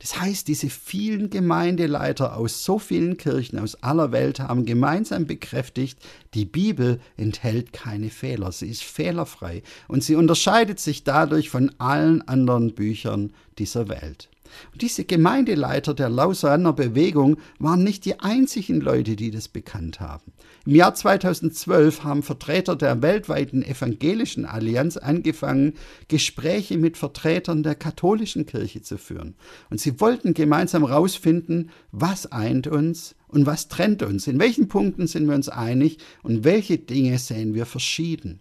Das 0.00 0.20
heißt, 0.20 0.48
diese 0.48 0.68
vielen 0.68 1.30
Gemeindeleiter 1.30 2.36
aus 2.36 2.64
so 2.64 2.78
vielen 2.78 3.16
Kirchen 3.16 3.58
aus 3.58 3.82
aller 3.82 4.12
Welt 4.12 4.40
haben 4.40 4.66
gemeinsam 4.66 5.26
bekräftigt, 5.26 5.98
die 6.34 6.44
Bibel 6.44 7.00
enthält 7.16 7.72
keine 7.72 8.10
Fehler, 8.10 8.52
sie 8.52 8.68
ist 8.68 8.82
fehlerfrei 8.82 9.62
und 9.88 10.04
sie 10.04 10.16
unterscheidet 10.16 10.80
sich 10.80 11.04
dadurch 11.04 11.48
von 11.48 11.72
allen 11.78 12.26
anderen 12.28 12.74
Büchern 12.74 13.32
dieser 13.58 13.88
Welt. 13.88 14.28
Und 14.72 14.82
diese 14.82 15.04
Gemeindeleiter 15.04 15.94
der 15.94 16.08
Lausanner 16.08 16.72
Bewegung 16.72 17.36
waren 17.58 17.82
nicht 17.82 18.04
die 18.04 18.20
einzigen 18.20 18.80
Leute, 18.80 19.16
die 19.16 19.30
das 19.30 19.48
bekannt 19.48 20.00
haben. 20.00 20.32
Im 20.66 20.74
Jahr 20.74 20.94
2012 20.94 22.02
haben 22.02 22.22
Vertreter 22.22 22.74
der 22.74 23.00
weltweiten 23.00 23.62
evangelischen 23.62 24.44
Allianz 24.44 24.96
angefangen, 24.96 25.74
Gespräche 26.08 26.76
mit 26.76 26.96
Vertretern 26.96 27.62
der 27.62 27.76
katholischen 27.76 28.46
Kirche 28.46 28.82
zu 28.82 28.98
führen. 28.98 29.36
Und 29.70 29.80
sie 29.80 30.00
wollten 30.00 30.34
gemeinsam 30.34 30.86
herausfinden, 30.86 31.70
was 31.92 32.32
eint 32.32 32.66
uns 32.66 33.14
und 33.28 33.46
was 33.46 33.68
trennt 33.68 34.02
uns, 34.02 34.26
in 34.26 34.40
welchen 34.40 34.68
Punkten 34.68 35.06
sind 35.06 35.26
wir 35.28 35.34
uns 35.34 35.48
einig 35.48 35.98
und 36.22 36.44
welche 36.44 36.78
Dinge 36.78 37.18
sehen 37.18 37.54
wir 37.54 37.66
verschieden. 37.66 38.40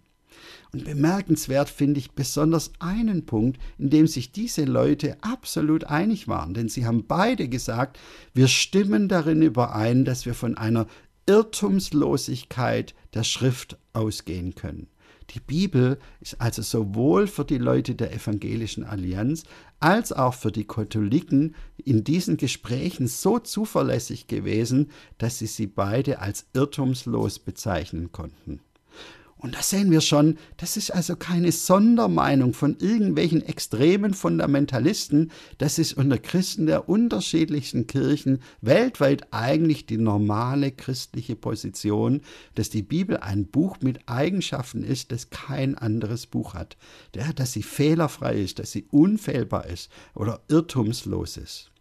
Bemerkenswert 0.84 1.70
finde 1.70 2.00
ich 2.00 2.12
besonders 2.12 2.72
einen 2.80 3.26
Punkt, 3.26 3.60
in 3.78 3.90
dem 3.90 4.08
sich 4.08 4.32
diese 4.32 4.66
Leute 4.66 5.18
absolut 5.22 5.86
einig 5.86 6.28
waren. 6.28 6.54
Denn 6.54 6.70
sie 6.70 6.86
haben 6.86 7.06
beide 7.08 7.48
gesagt, 7.48 8.00
wir 8.34 8.48
stimmen 8.48 9.08
darin 9.08 9.42
überein, 9.42 10.06
dass 10.06 10.26
wir 10.26 10.34
von 10.34 10.58
einer 10.58 10.88
Irrtumslosigkeit 11.28 12.94
der 13.14 13.24
Schrift 13.24 13.78
ausgehen 13.94 14.56
können. 14.56 14.88
Die 15.32 15.40
Bibel 15.40 15.98
ist 16.22 16.40
also 16.40 16.62
sowohl 16.62 17.28
für 17.28 17.46
die 17.46 17.58
Leute 17.58 17.96
der 17.96 18.14
evangelischen 18.14 18.84
Allianz 18.84 19.44
als 19.80 20.14
auch 20.14 20.36
für 20.36 20.52
die 20.52 20.68
Katholiken 20.68 21.56
in 21.84 22.04
diesen 22.04 22.38
Gesprächen 22.38 23.08
so 23.08 23.40
zuverlässig 23.40 24.28
gewesen, 24.28 24.92
dass 25.18 25.40
sie 25.40 25.48
sie 25.48 25.68
beide 25.68 26.20
als 26.20 26.46
irrtumslos 26.54 27.40
bezeichnen 27.40 28.12
konnten. 28.12 28.60
Und 29.38 29.54
da 29.54 29.62
sehen 29.62 29.92
wir 29.92 30.00
schon, 30.00 30.38
das 30.56 30.78
ist 30.78 30.92
also 30.92 31.18
keine 31.18 31.52
Sondermeinung 31.52 32.54
von 32.54 32.78
irgendwelchen 32.80 33.42
extremen 33.42 34.14
Fundamentalisten, 34.14 35.30
das 35.58 35.78
ist 35.78 35.94
unter 35.94 36.18
Christen 36.18 36.68
der 36.68 36.88
unterschiedlichsten 36.88 37.86
Kirchen 37.86 38.40
weltweit 38.62 39.28
eigentlich 39.32 39.86
die 39.86 39.98
normale 39.98 40.72
christliche 40.72 41.36
Position, 41.36 42.22
dass 42.56 42.70
die 42.70 42.82
Bibel 42.82 43.18
ein 43.18 43.46
Buch 43.46 43.78
mit 43.82 44.08
Eigenschaften 44.08 44.84
ist, 44.84 45.12
das 45.12 45.30
kein 45.30 45.78
anderes 45.78 46.28
Buch 46.28 46.54
hat. 46.54 46.78
Der, 47.14 47.34
dass 47.34 47.52
sie 47.52 47.64
fehlerfrei 47.64 48.36
ist, 48.36 48.60
dass 48.60 48.72
sie 48.72 48.86
unfehlbar 48.90 49.66
ist 49.66 49.92
oder 50.14 50.42
irrtumslos 50.48 51.36
ist. 51.36 51.72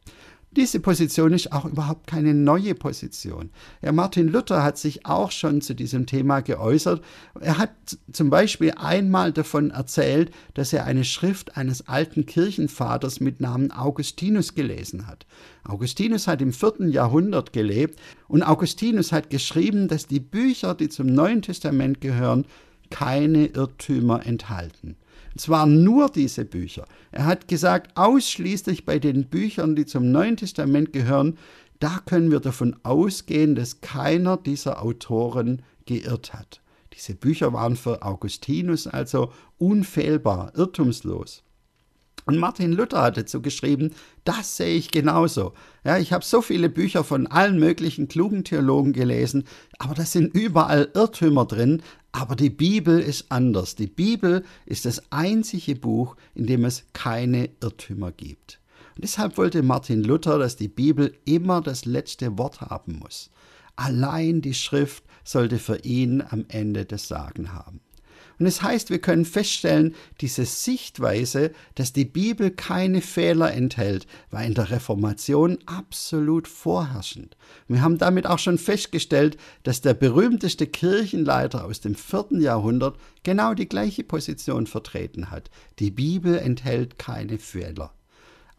Diese 0.57 0.79
Position 0.79 1.33
ist 1.33 1.53
auch 1.53 1.65
überhaupt 1.65 2.07
keine 2.07 2.33
neue 2.33 2.77
Position. 2.77 3.51
Ja, 3.83 3.91
Martin 3.91 4.29
Luther 4.29 4.63
hat 4.63 4.79
sich 4.79 5.05
auch 5.05 5.33
schon 5.33 5.61
zu 5.61 5.75
diesem 5.75 6.07
Thema 6.07 6.43
geäußert. 6.43 7.03
Er 7.41 7.59
hat 7.59 7.71
zum 8.13 8.31
Beispiel 8.31 8.73
einmal 8.77 9.33
davon 9.33 9.71
erzählt, 9.71 10.31
dass 10.55 10.73
er 10.73 10.85
eine 10.85 11.05
Schrift 11.05 11.57
eines 11.57 11.89
alten 11.89 12.25
Kirchenvaters 12.27 13.19
mit 13.19 13.41
Namen 13.41 13.73
Augustinus 13.73 14.55
gelesen 14.55 15.09
hat. 15.09 15.27
Augustinus 15.65 16.29
hat 16.29 16.41
im 16.41 16.53
vierten 16.53 16.89
Jahrhundert 16.89 17.53
gelebt 17.53 17.99
und 18.29 18.45
Augustinus 18.45 19.11
hat 19.11 19.31
geschrieben, 19.31 19.89
dass 19.89 20.07
die 20.07 20.21
Bücher, 20.21 20.75
die 20.75 20.89
zum 20.89 21.07
Neuen 21.07 21.43
Testament 21.43 22.01
gehören, 22.01 22.45
keine 22.91 23.47
Irrtümer 23.47 24.25
enthalten. 24.25 24.97
Es 25.35 25.49
waren 25.49 25.83
nur 25.83 26.09
diese 26.09 26.45
Bücher. 26.45 26.85
Er 27.11 27.27
hat 27.27 27.49
gesagt, 27.49 27.97
ausschließlich 27.97 28.85
bei 28.85 28.99
den 28.99 29.29
Büchern, 29.29 29.75
die 29.75 29.87
zum 29.87 30.13
Neuen 30.13 30.37
Testament 30.37 30.93
gehören, 30.93 31.39
da 31.81 32.01
können 32.07 32.31
wir 32.31 32.41
davon 32.41 32.77
ausgehen, 32.83 33.55
dass 33.55 33.81
keiner 33.81 34.37
dieser 34.37 34.83
Autoren 34.83 35.63
geirrt 35.87 36.33
hat. 36.33 36.61
Diese 36.95 37.15
Bücher 37.15 37.53
waren 37.53 37.77
für 37.77 38.03
Augustinus 38.03 38.87
also 38.87 39.33
unfehlbar, 39.59 40.53
irrtumslos. 40.55 41.43
Und 42.27 42.39
Martin 42.39 42.73
Luther 42.73 43.03
hat 43.03 43.17
dazu 43.17 43.43
geschrieben, 43.43 43.93
das 44.25 44.57
sehe 44.57 44.77
ich 44.77 44.91
genauso. 44.91 45.53
Ja, 45.85 45.99
ich 45.99 46.13
habe 46.13 46.25
so 46.25 46.41
viele 46.41 46.69
Bücher 46.71 47.05
von 47.05 47.27
allen 47.27 47.59
möglichen 47.59 48.09
klugen 48.09 48.45
Theologen 48.45 48.93
gelesen, 48.93 49.45
aber 49.79 49.95
da 49.95 50.05
sind 50.05 50.35
überall 50.35 50.91
Irrtümer 50.95 51.45
drin. 51.45 51.83
Aber 52.13 52.37
die 52.37 52.51
Bibel 52.51 53.01
ist 53.01 53.27
anders. 53.31 53.75
Die 53.75 53.89
Bibel 53.89 54.45
ist 54.67 54.85
das 54.85 55.03
einzige 55.11 55.75
Buch, 55.75 56.17
in 56.35 56.47
dem 56.47 56.65
es 56.65 56.85
keine 56.93 57.51
Irrtümer 57.61 58.13
gibt. 58.13 58.61
Und 58.95 59.03
deshalb 59.03 59.37
wollte 59.37 59.63
Martin 59.63 60.05
Luther, 60.05 60.39
dass 60.39 60.55
die 60.57 60.69
Bibel 60.69 61.13
immer 61.25 61.61
das 61.61 61.85
letzte 61.85 62.39
Wort 62.39 62.61
haben 62.61 63.01
muss. 63.01 63.31
Allein 63.75 64.41
die 64.41 64.55
Schrift 64.55 65.03
sollte 65.25 65.59
für 65.59 65.79
ihn 65.79 66.23
am 66.23 66.45
Ende 66.49 66.85
das 66.85 67.09
Sagen 67.09 67.53
haben. 67.53 67.81
Und 68.39 68.47
es 68.47 68.63
heißt, 68.63 68.91
wir 68.91 69.01
können 69.01 69.25
feststellen, 69.25 69.95
diese 70.21 70.45
Sichtweise, 70.45 71.53
dass 71.75 71.93
die 71.93 72.05
Bibel 72.05 72.51
keine 72.51 73.01
Fehler 73.01 73.53
enthält, 73.53 74.07
war 74.31 74.45
in 74.45 74.55
der 74.55 74.71
Reformation 74.71 75.59
absolut 75.67 76.49
vorherrschend. 76.49 77.37
Wir 77.69 77.83
haben 77.83 77.99
damit 77.99 78.27
auch 78.27 78.39
schon 78.39 78.59
festgestellt, 78.59 79.37
dass 79.63 79.81
der 79.81 79.95
berühmteste 79.95 80.67
Kirchenleiter 80.67 81.65
aus 81.65 81.81
dem 81.81 81.95
vierten 81.95 82.41
Jahrhundert 82.41 82.97
genau 83.23 83.55
die 83.55 83.69
gleiche 83.69 84.05
Position 84.05 84.67
vertreten 84.67 85.31
hat. 85.31 85.51
Die 85.79 85.91
Bibel 85.91 86.37
enthält 86.37 86.99
keine 86.99 87.39
Fehler. 87.39 87.93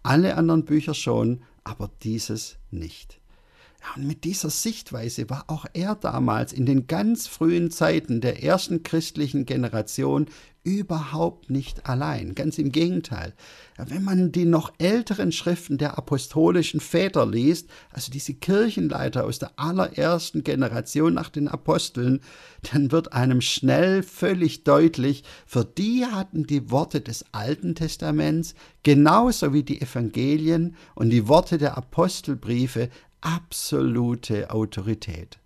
Alle 0.03 0.37
anderen 0.37 0.65
Bücher 0.65 0.93
schon, 0.93 1.41
aber 1.63 1.89
dieses 2.03 2.57
nicht. 2.71 3.19
Und 3.95 4.07
mit 4.07 4.23
dieser 4.23 4.49
Sichtweise 4.49 5.29
war 5.29 5.45
auch 5.47 5.65
er 5.73 5.95
damals 5.95 6.53
in 6.53 6.65
den 6.65 6.87
ganz 6.87 7.27
frühen 7.27 7.71
Zeiten 7.71 8.21
der 8.21 8.43
ersten 8.43 8.83
christlichen 8.83 9.45
Generation 9.45 10.27
überhaupt 10.65 11.51
nicht 11.51 11.85
allein. 11.85 12.33
Ganz 12.33 12.57
im 12.57 12.71
Gegenteil. 12.71 13.33
Wenn 13.77 14.03
man 14.03 14.31
die 14.31 14.45
noch 14.45 14.73
älteren 14.79 15.31
Schriften 15.31 15.77
der 15.77 15.97
apostolischen 15.97 16.79
Väter 16.79 17.25
liest, 17.27 17.69
also 17.91 18.11
diese 18.11 18.33
Kirchenleiter 18.33 19.25
aus 19.25 19.37
der 19.37 19.51
allerersten 19.57 20.43
Generation 20.43 21.13
nach 21.13 21.29
den 21.29 21.47
Aposteln, 21.47 22.19
dann 22.73 22.91
wird 22.91 23.13
einem 23.13 23.41
schnell 23.41 24.01
völlig 24.01 24.63
deutlich, 24.63 25.23
für 25.45 25.63
die 25.63 26.05
hatten 26.05 26.47
die 26.47 26.71
Worte 26.71 26.99
des 26.99 27.25
Alten 27.31 27.75
Testaments 27.75 28.55
genauso 28.81 29.53
wie 29.53 29.63
die 29.63 29.81
Evangelien 29.81 30.75
und 30.95 31.11
die 31.11 31.27
Worte 31.27 31.59
der 31.59 31.77
Apostelbriefe 31.77 32.89
absolute 33.25 34.51
Autorität. 34.51 35.39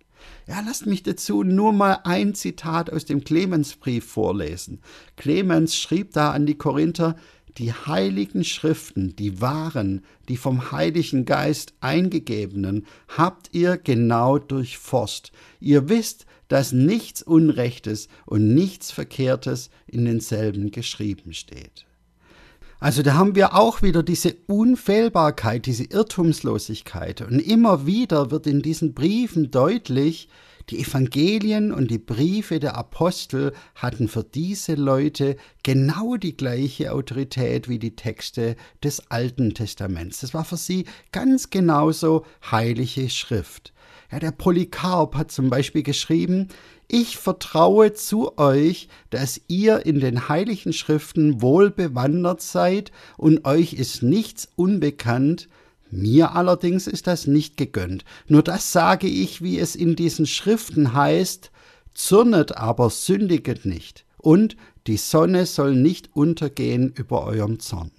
Ja, 0.46 0.60
lasst 0.60 0.86
mich 0.86 1.02
dazu 1.02 1.42
nur 1.42 1.72
mal 1.72 2.00
ein 2.04 2.34
Zitat 2.34 2.92
aus 2.92 3.04
dem 3.04 3.24
Clemensbrief 3.24 4.04
vorlesen. 4.04 4.80
Clemens 5.16 5.76
schrieb 5.76 6.12
da 6.12 6.32
an 6.32 6.44
die 6.44 6.56
Korinther, 6.56 7.16
die 7.56 7.72
heiligen 7.72 8.44
Schriften, 8.44 9.16
die 9.16 9.40
wahren, 9.40 10.04
die 10.28 10.36
vom 10.36 10.72
Heiligen 10.72 11.24
Geist 11.24 11.74
eingegebenen, 11.80 12.86
habt 13.08 13.50
ihr 13.52 13.76
genau 13.76 14.38
durchforst. 14.38 15.32
Ihr 15.58 15.88
wisst, 15.88 16.26
dass 16.48 16.72
nichts 16.72 17.22
Unrechtes 17.22 18.08
und 18.26 18.54
nichts 18.54 18.90
Verkehrtes 18.90 19.70
in 19.86 20.04
denselben 20.04 20.70
geschrieben 20.70 21.32
steht. 21.32 21.86
Also 22.80 23.02
da 23.02 23.12
haben 23.14 23.34
wir 23.34 23.54
auch 23.54 23.82
wieder 23.82 24.02
diese 24.02 24.34
Unfehlbarkeit, 24.46 25.66
diese 25.66 25.84
Irrtumslosigkeit. 25.84 27.20
Und 27.20 27.38
immer 27.38 27.86
wieder 27.86 28.30
wird 28.30 28.46
in 28.46 28.62
diesen 28.62 28.94
Briefen 28.94 29.50
deutlich, 29.50 30.28
die 30.70 30.80
Evangelien 30.80 31.72
und 31.72 31.90
die 31.90 31.98
Briefe 31.98 32.60
der 32.60 32.76
Apostel 32.76 33.52
hatten 33.74 34.08
für 34.08 34.24
diese 34.24 34.74
Leute 34.74 35.36
genau 35.62 36.16
die 36.16 36.36
gleiche 36.36 36.92
Autorität 36.92 37.68
wie 37.68 37.78
die 37.78 37.96
Texte 37.96 38.56
des 38.82 39.10
Alten 39.10 39.54
Testaments. 39.54 40.20
Das 40.20 40.34
war 40.34 40.44
für 40.44 40.56
sie 40.56 40.84
ganz 41.12 41.50
genauso 41.50 42.24
heilige 42.50 43.10
Schrift. 43.10 43.72
Ja, 44.12 44.18
der 44.18 44.32
Polycarp 44.32 45.14
hat 45.14 45.30
zum 45.30 45.50
Beispiel 45.50 45.82
geschrieben, 45.82 46.48
ich 46.88 47.16
vertraue 47.16 47.92
zu 47.92 48.36
euch, 48.38 48.88
dass 49.10 49.40
ihr 49.46 49.86
in 49.86 50.00
den 50.00 50.28
heiligen 50.28 50.72
Schriften 50.72 51.40
wohl 51.40 51.70
bewandert 51.70 52.42
seid 52.42 52.90
und 53.16 53.44
euch 53.44 53.74
ist 53.74 54.02
nichts 54.02 54.48
unbekannt, 54.56 55.48
mir 55.92 56.34
allerdings 56.34 56.86
ist 56.86 57.06
das 57.06 57.26
nicht 57.26 57.56
gegönnt. 57.56 58.04
Nur 58.28 58.42
das 58.42 58.72
sage 58.72 59.06
ich, 59.06 59.42
wie 59.42 59.58
es 59.58 59.76
in 59.76 59.96
diesen 59.96 60.26
Schriften 60.26 60.94
heißt, 60.94 61.50
zürnet 61.94 62.56
aber 62.56 62.90
sündiget 62.90 63.64
nicht, 63.64 64.04
und 64.18 64.56
die 64.86 64.96
Sonne 64.96 65.46
soll 65.46 65.74
nicht 65.74 66.10
untergehen 66.14 66.92
über 66.94 67.24
eurem 67.24 67.58
Zorn. 67.58 67.90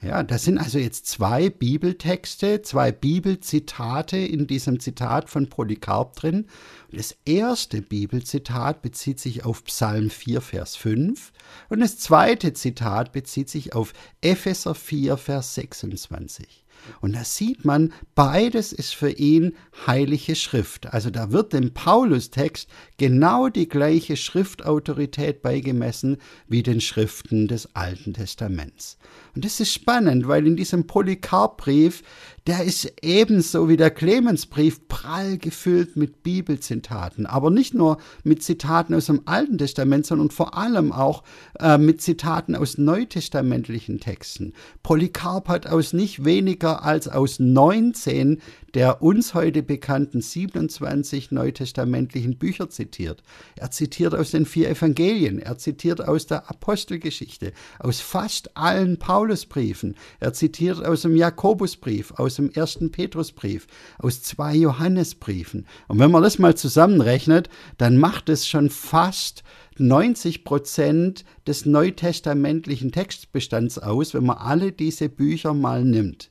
Ja, 0.00 0.22
das 0.22 0.44
sind 0.44 0.58
also 0.58 0.78
jetzt 0.78 1.06
zwei 1.06 1.50
Bibeltexte, 1.50 2.62
zwei 2.62 2.92
Bibelzitate 2.92 4.16
in 4.16 4.46
diesem 4.46 4.78
Zitat 4.78 5.28
von 5.28 5.48
Polycarp 5.48 6.14
drin. 6.14 6.46
Das 6.92 7.16
erste 7.24 7.82
Bibelzitat 7.82 8.80
bezieht 8.80 9.18
sich 9.18 9.44
auf 9.44 9.64
Psalm 9.64 10.08
4, 10.08 10.40
Vers 10.40 10.76
5 10.76 11.32
und 11.68 11.80
das 11.80 11.98
zweite 11.98 12.52
Zitat 12.52 13.10
bezieht 13.10 13.50
sich 13.50 13.74
auf 13.74 13.92
Epheser 14.20 14.76
4, 14.76 15.16
Vers 15.16 15.56
26. 15.56 16.64
Und 17.00 17.14
da 17.14 17.24
sieht 17.24 17.64
man, 17.64 17.92
beides 18.14 18.72
ist 18.72 18.94
für 18.94 19.10
ihn 19.10 19.54
heilige 19.86 20.34
Schrift. 20.34 20.92
Also 20.92 21.10
da 21.10 21.32
wird 21.32 21.52
dem 21.52 21.72
Paulus-Text 21.74 22.68
genau 22.96 23.48
die 23.48 23.68
gleiche 23.68 24.16
Schriftautorität 24.16 25.42
beigemessen 25.42 26.18
wie 26.46 26.62
den 26.62 26.80
Schriften 26.80 27.48
des 27.48 27.74
Alten 27.74 28.14
Testaments. 28.14 28.98
Und 29.38 29.44
das 29.44 29.60
ist 29.60 29.72
spannend, 29.72 30.26
weil 30.26 30.48
in 30.48 30.56
diesem 30.56 30.88
Polycarp-Brief, 30.88 32.02
der 32.48 32.64
ist 32.64 32.92
ebenso 33.02 33.68
wie 33.68 33.76
der 33.76 33.92
Clemensbrief 33.92 34.88
prall 34.88 35.38
gefüllt 35.38 35.94
mit 35.94 36.24
Bibelzitaten. 36.24 37.24
Aber 37.24 37.50
nicht 37.50 37.72
nur 37.72 37.98
mit 38.24 38.42
Zitaten 38.42 38.94
aus 38.94 39.06
dem 39.06 39.22
Alten 39.26 39.56
Testament, 39.56 40.06
sondern 40.06 40.30
vor 40.30 40.58
allem 40.58 40.90
auch 40.90 41.22
äh, 41.60 41.78
mit 41.78 42.02
Zitaten 42.02 42.56
aus 42.56 42.78
neutestamentlichen 42.78 44.00
Texten. 44.00 44.54
Polycarp 44.82 45.46
hat 45.46 45.68
aus 45.68 45.92
nicht 45.92 46.24
weniger 46.24 46.82
als 46.82 47.06
aus 47.06 47.38
19 47.38 48.40
der 48.74 49.02
uns 49.02 49.34
heute 49.34 49.62
bekannten 49.62 50.20
27 50.20 51.30
neutestamentlichen 51.30 52.38
Bücher 52.38 52.68
zitiert. 52.68 53.22
Er 53.56 53.70
zitiert 53.70 54.14
aus 54.14 54.30
den 54.30 54.46
vier 54.46 54.68
Evangelien, 54.68 55.38
er 55.38 55.58
zitiert 55.58 56.06
aus 56.06 56.26
der 56.26 56.50
Apostelgeschichte, 56.50 57.52
aus 57.78 58.00
fast 58.00 58.56
allen 58.56 58.98
Paulusbriefen, 58.98 59.94
er 60.20 60.32
zitiert 60.32 60.84
aus 60.84 61.02
dem 61.02 61.16
Jakobusbrief, 61.16 62.12
aus 62.12 62.36
dem 62.36 62.50
ersten 62.50 62.92
Petrusbrief, 62.92 63.66
aus 63.98 64.22
zwei 64.22 64.54
Johannesbriefen. 64.54 65.66
Und 65.88 65.98
wenn 65.98 66.10
man 66.10 66.22
das 66.22 66.38
mal 66.38 66.56
zusammenrechnet, 66.56 67.48
dann 67.78 67.96
macht 67.96 68.28
es 68.28 68.46
schon 68.46 68.70
fast 68.70 69.42
90 69.78 70.44
Prozent 70.44 71.24
des 71.46 71.64
neutestamentlichen 71.64 72.92
Textbestands 72.92 73.78
aus, 73.78 74.14
wenn 74.14 74.26
man 74.26 74.38
alle 74.38 74.72
diese 74.72 75.08
Bücher 75.08 75.54
mal 75.54 75.84
nimmt. 75.84 76.30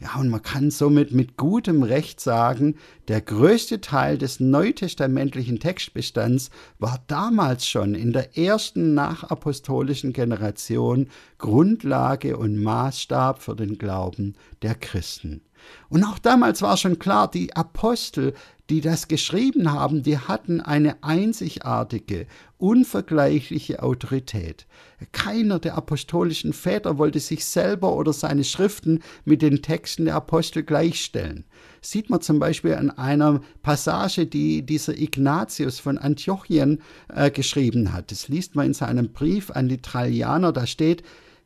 Ja, 0.00 0.16
und 0.18 0.28
man 0.28 0.42
kann 0.42 0.70
somit 0.70 1.12
mit 1.12 1.36
gutem 1.36 1.82
Recht 1.82 2.20
sagen, 2.20 2.76
der 3.08 3.20
größte 3.20 3.80
Teil 3.80 4.18
des 4.18 4.40
neutestamentlichen 4.40 5.60
Textbestands 5.60 6.50
war 6.78 7.02
damals 7.06 7.66
schon 7.66 7.94
in 7.94 8.12
der 8.12 8.36
ersten 8.36 8.94
nachapostolischen 8.94 10.12
Generation 10.12 11.08
Grundlage 11.38 12.36
und 12.36 12.62
Maßstab 12.62 13.42
für 13.42 13.54
den 13.54 13.78
Glauben 13.78 14.34
der 14.62 14.74
Christen. 14.74 15.42
Und 15.88 16.04
auch 16.04 16.18
damals 16.18 16.62
war 16.62 16.76
schon 16.76 16.98
klar, 16.98 17.30
die 17.30 17.54
Apostel, 17.56 18.34
die 18.70 18.80
das 18.80 19.08
geschrieben 19.08 19.72
haben, 19.72 20.02
die 20.02 20.18
hatten 20.18 20.60
eine 20.60 21.02
einzigartige, 21.02 22.26
unvergleichliche 22.56 23.82
Autorität. 23.82 24.66
Keiner 25.12 25.58
der 25.58 25.76
apostolischen 25.76 26.54
Väter 26.54 26.96
wollte 26.96 27.20
sich 27.20 27.44
selber 27.44 27.94
oder 27.94 28.14
seine 28.14 28.42
Schriften 28.42 29.02
mit 29.26 29.42
den 29.42 29.60
Texten 29.60 30.06
der 30.06 30.14
Apostel 30.14 30.62
gleichstellen. 30.62 31.44
Sieht 31.82 32.08
man 32.08 32.22
zum 32.22 32.38
Beispiel 32.38 32.74
an 32.74 32.90
einer 32.90 33.42
Passage, 33.62 34.24
die 34.24 34.64
dieser 34.64 34.96
Ignatius 34.96 35.78
von 35.78 35.98
Antiochien 35.98 36.80
äh, 37.14 37.30
geschrieben 37.30 37.92
hat. 37.92 38.10
Das 38.10 38.28
liest 38.28 38.54
man 38.54 38.66
in 38.66 38.74
seinem 38.74 39.12
Brief 39.12 39.50
an 39.50 39.68
die 39.68 39.82
Trallianer, 39.82 40.52
da 40.52 40.66
steht, 40.66 41.02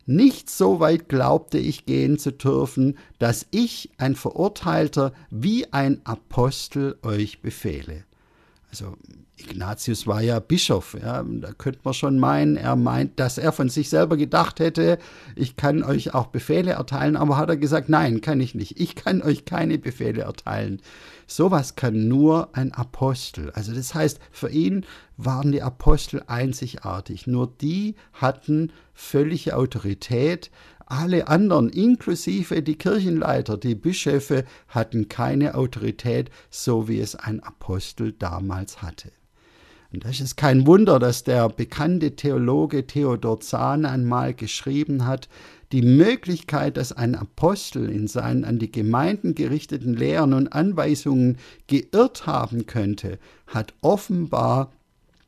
nicht 0.09 0.49
so 0.49 0.81
weit 0.81 1.09
glaubte 1.09 1.59
ich 1.59 1.85
gehen 1.85 2.19
zu 2.19 2.33
dürfen, 2.33 2.97
dass 3.19 3.47
ich, 3.51 3.91
ein 3.99 4.17
Verurteilter, 4.17 5.13
wie 5.31 5.71
ein 5.73 6.01
Apostel 6.05 6.97
euch 7.03 7.43
befehle. 7.43 8.05
Also 8.71 8.97
Ignatius 9.37 10.07
war 10.07 10.23
ja 10.23 10.41
Bischof, 10.41 10.97
ja, 11.01 11.23
da 11.23 11.53
könnte 11.53 11.81
man 11.85 11.95
schon 11.95 12.19
meinen, 12.19 12.57
er 12.57 12.75
meint, 12.75 13.21
dass 13.21 13.39
er 13.39 13.53
von 13.53 13.69
sich 13.69 13.91
selber 13.91 14.17
gedacht 14.17 14.61
hätte, 14.61 14.99
ich 15.37 15.57
kann 15.57 15.85
euch 15.85 16.15
auch 16.15 16.27
Befehle 16.29 16.73
erteilen, 16.73 17.17
aber 17.17 17.37
hat 17.37 17.51
er 17.51 17.57
gesagt, 17.57 17.89
nein, 17.89 18.21
kann 18.21 18.41
ich 18.41 18.55
nicht, 18.55 18.81
ich 18.81 18.95
kann 18.95 19.23
euch 19.23 19.45
keine 19.45 19.79
Befehle 19.79 20.23
erteilen. 20.23 20.81
Sowas 21.31 21.77
kann 21.77 22.09
nur 22.09 22.57
ein 22.57 22.73
Apostel. 22.73 23.51
Also 23.51 23.75
das 23.75 23.95
heißt, 23.95 24.19
für 24.33 24.49
ihn 24.49 24.87
waren 25.19 25.53
die 25.53 25.61
Apostel 25.61 26.23
einzigartig, 26.27 27.27
nur 27.27 27.53
die 27.61 27.97
hatten 28.15 28.73
völlige 28.95 29.55
Autorität, 29.55 30.51
alle 30.87 31.29
anderen, 31.29 31.69
inklusive 31.69 32.63
die 32.63 32.77
Kirchenleiter, 32.77 33.59
die 33.59 33.75
Bischöfe, 33.75 34.47
hatten 34.69 35.11
keine 35.11 35.55
Autorität, 35.55 36.31
so 36.49 36.89
wie 36.89 36.99
es 36.99 37.15
ein 37.15 37.43
Apostel 37.43 38.13
damals 38.13 38.81
hatte. 38.81 39.13
Und 39.93 40.05
das 40.05 40.21
ist 40.21 40.37
kein 40.37 40.67
Wunder, 40.67 40.99
dass 40.99 41.25
der 41.25 41.49
bekannte 41.49 42.15
Theologe 42.15 42.87
Theodor 42.87 43.41
Zahn 43.41 43.87
einmal 43.87 44.35
geschrieben 44.35 45.07
hat, 45.07 45.29
die 45.73 45.83
Möglichkeit, 45.83 46.77
dass 46.77 46.93
ein 46.93 47.15
Apostel 47.15 47.91
in 47.91 48.07
seinen 48.07 48.45
an 48.45 48.59
die 48.59 48.71
Gemeinden 48.71 49.35
gerichteten 49.35 49.95
Lehren 49.95 50.35
und 50.35 50.53
Anweisungen 50.53 51.39
geirrt 51.67 52.27
haben 52.27 52.67
könnte, 52.67 53.19
hat 53.47 53.75
offenbar 53.81 54.73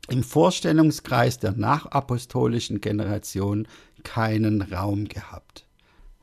im 0.09 0.23
Vorstellungskreis 0.23 1.39
der 1.39 1.53
nachapostolischen 1.53 2.81
Generation 2.81 3.67
keinen 4.03 4.61
Raum 4.61 5.07
gehabt. 5.07 5.65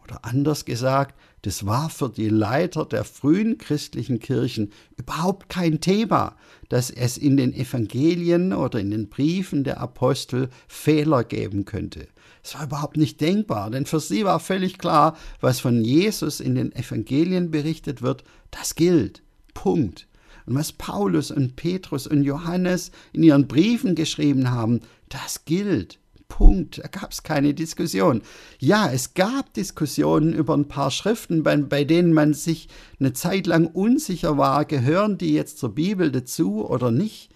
Oder 0.08 0.24
anders 0.24 0.64
gesagt, 0.64 1.14
das 1.42 1.66
war 1.66 1.90
für 1.90 2.08
die 2.08 2.30
Leiter 2.30 2.86
der 2.86 3.04
frühen 3.04 3.58
christlichen 3.58 4.20
Kirchen 4.20 4.72
überhaupt 4.96 5.50
kein 5.50 5.80
Thema, 5.80 6.36
dass 6.70 6.90
es 6.90 7.18
in 7.18 7.36
den 7.36 7.52
Evangelien 7.52 8.54
oder 8.54 8.80
in 8.80 8.90
den 8.90 9.08
Briefen 9.10 9.64
der 9.64 9.80
Apostel 9.80 10.48
Fehler 10.66 11.24
geben 11.24 11.64
könnte. 11.66 12.08
Es 12.42 12.54
war 12.54 12.64
überhaupt 12.64 12.96
nicht 12.96 13.20
denkbar, 13.20 13.70
denn 13.70 13.84
für 13.84 14.00
sie 14.00 14.24
war 14.24 14.40
völlig 14.40 14.78
klar, 14.78 15.16
was 15.40 15.60
von 15.60 15.84
Jesus 15.84 16.40
in 16.40 16.54
den 16.54 16.72
Evangelien 16.72 17.50
berichtet 17.50 18.00
wird, 18.00 18.24
das 18.50 18.74
gilt. 18.74 19.22
Punkt. 19.52 20.06
Und 20.46 20.54
was 20.54 20.72
Paulus 20.72 21.30
und 21.30 21.56
Petrus 21.56 22.06
und 22.06 22.22
Johannes 22.22 22.90
in 23.12 23.22
ihren 23.22 23.46
Briefen 23.46 23.94
geschrieben 23.94 24.50
haben, 24.50 24.80
das 25.10 25.44
gilt. 25.44 25.98
Punkt. 26.28 26.78
Da 26.78 26.88
gab 26.88 27.12
es 27.12 27.22
keine 27.22 27.54
Diskussion. 27.54 28.22
Ja, 28.58 28.90
es 28.90 29.14
gab 29.14 29.52
Diskussionen 29.54 30.32
über 30.32 30.56
ein 30.56 30.68
paar 30.68 30.90
Schriften, 30.90 31.42
bei, 31.42 31.56
bei 31.56 31.84
denen 31.84 32.12
man 32.12 32.34
sich 32.34 32.68
eine 33.00 33.12
Zeit 33.12 33.46
lang 33.46 33.66
unsicher 33.66 34.38
war, 34.38 34.64
gehören 34.64 35.18
die 35.18 35.32
jetzt 35.32 35.58
zur 35.58 35.74
Bibel 35.74 36.12
dazu 36.12 36.68
oder 36.68 36.90
nicht. 36.90 37.30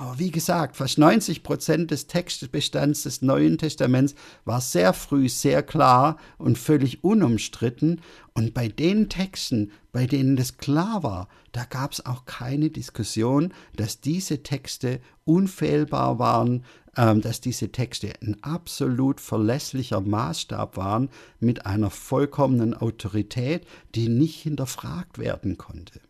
Aber 0.00 0.20
wie 0.20 0.30
gesagt, 0.30 0.76
fast 0.76 0.96
90 0.96 1.42
Prozent 1.42 1.90
des 1.90 2.06
Textbestands 2.06 3.02
des 3.02 3.20
Neuen 3.20 3.58
Testaments 3.58 4.14
war 4.44 4.60
sehr 4.60 4.92
früh 4.92 5.28
sehr 5.28 5.64
klar 5.64 6.18
und 6.38 6.56
völlig 6.56 7.02
unumstritten. 7.02 8.00
Und 8.32 8.54
bei 8.54 8.68
den 8.68 9.08
Texten, 9.08 9.72
bei 9.90 10.06
denen 10.06 10.36
das 10.36 10.56
klar 10.56 11.02
war, 11.02 11.28
da 11.50 11.64
gab 11.64 11.90
es 11.90 12.06
auch 12.06 12.26
keine 12.26 12.70
Diskussion, 12.70 13.52
dass 13.74 14.00
diese 14.00 14.44
Texte 14.44 15.00
unfehlbar 15.24 16.20
waren, 16.20 16.64
dass 16.98 17.40
diese 17.40 17.70
Texte 17.70 18.12
ein 18.22 18.42
absolut 18.42 19.20
verlässlicher 19.20 20.00
Maßstab 20.00 20.76
waren 20.76 21.10
mit 21.38 21.64
einer 21.64 21.90
vollkommenen 21.90 22.74
Autorität, 22.74 23.66
die 23.94 24.08
nicht 24.08 24.42
hinterfragt 24.42 25.18
werden 25.18 25.58
konnte. 25.58 26.00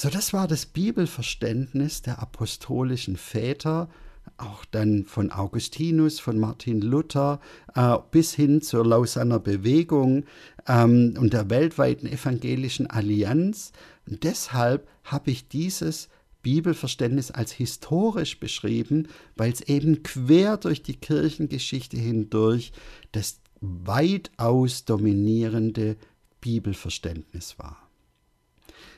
So, 0.00 0.08
das 0.08 0.32
war 0.32 0.46
das 0.46 0.66
Bibelverständnis 0.66 2.02
der 2.02 2.22
apostolischen 2.22 3.16
Väter, 3.16 3.88
auch 4.36 4.64
dann 4.64 5.04
von 5.04 5.32
Augustinus, 5.32 6.20
von 6.20 6.38
Martin 6.38 6.80
Luther 6.80 7.40
äh, 7.74 7.96
bis 8.12 8.32
hin 8.32 8.62
zur 8.62 8.86
Lausanner 8.86 9.40
Bewegung 9.40 10.26
ähm, 10.68 11.16
und 11.18 11.32
der 11.32 11.50
weltweiten 11.50 12.06
evangelischen 12.06 12.86
Allianz. 12.86 13.72
Und 14.08 14.22
deshalb 14.22 14.86
habe 15.02 15.32
ich 15.32 15.48
dieses 15.48 16.08
Bibelverständnis 16.48 17.30
als 17.30 17.52
historisch 17.52 18.40
beschrieben, 18.40 19.08
weil 19.36 19.52
es 19.52 19.60
eben 19.60 20.02
quer 20.02 20.56
durch 20.56 20.82
die 20.82 20.96
Kirchengeschichte 20.96 21.98
hindurch 21.98 22.72
das 23.12 23.42
weitaus 23.60 24.86
dominierende 24.86 25.96
Bibelverständnis 26.40 27.58
war. 27.58 27.86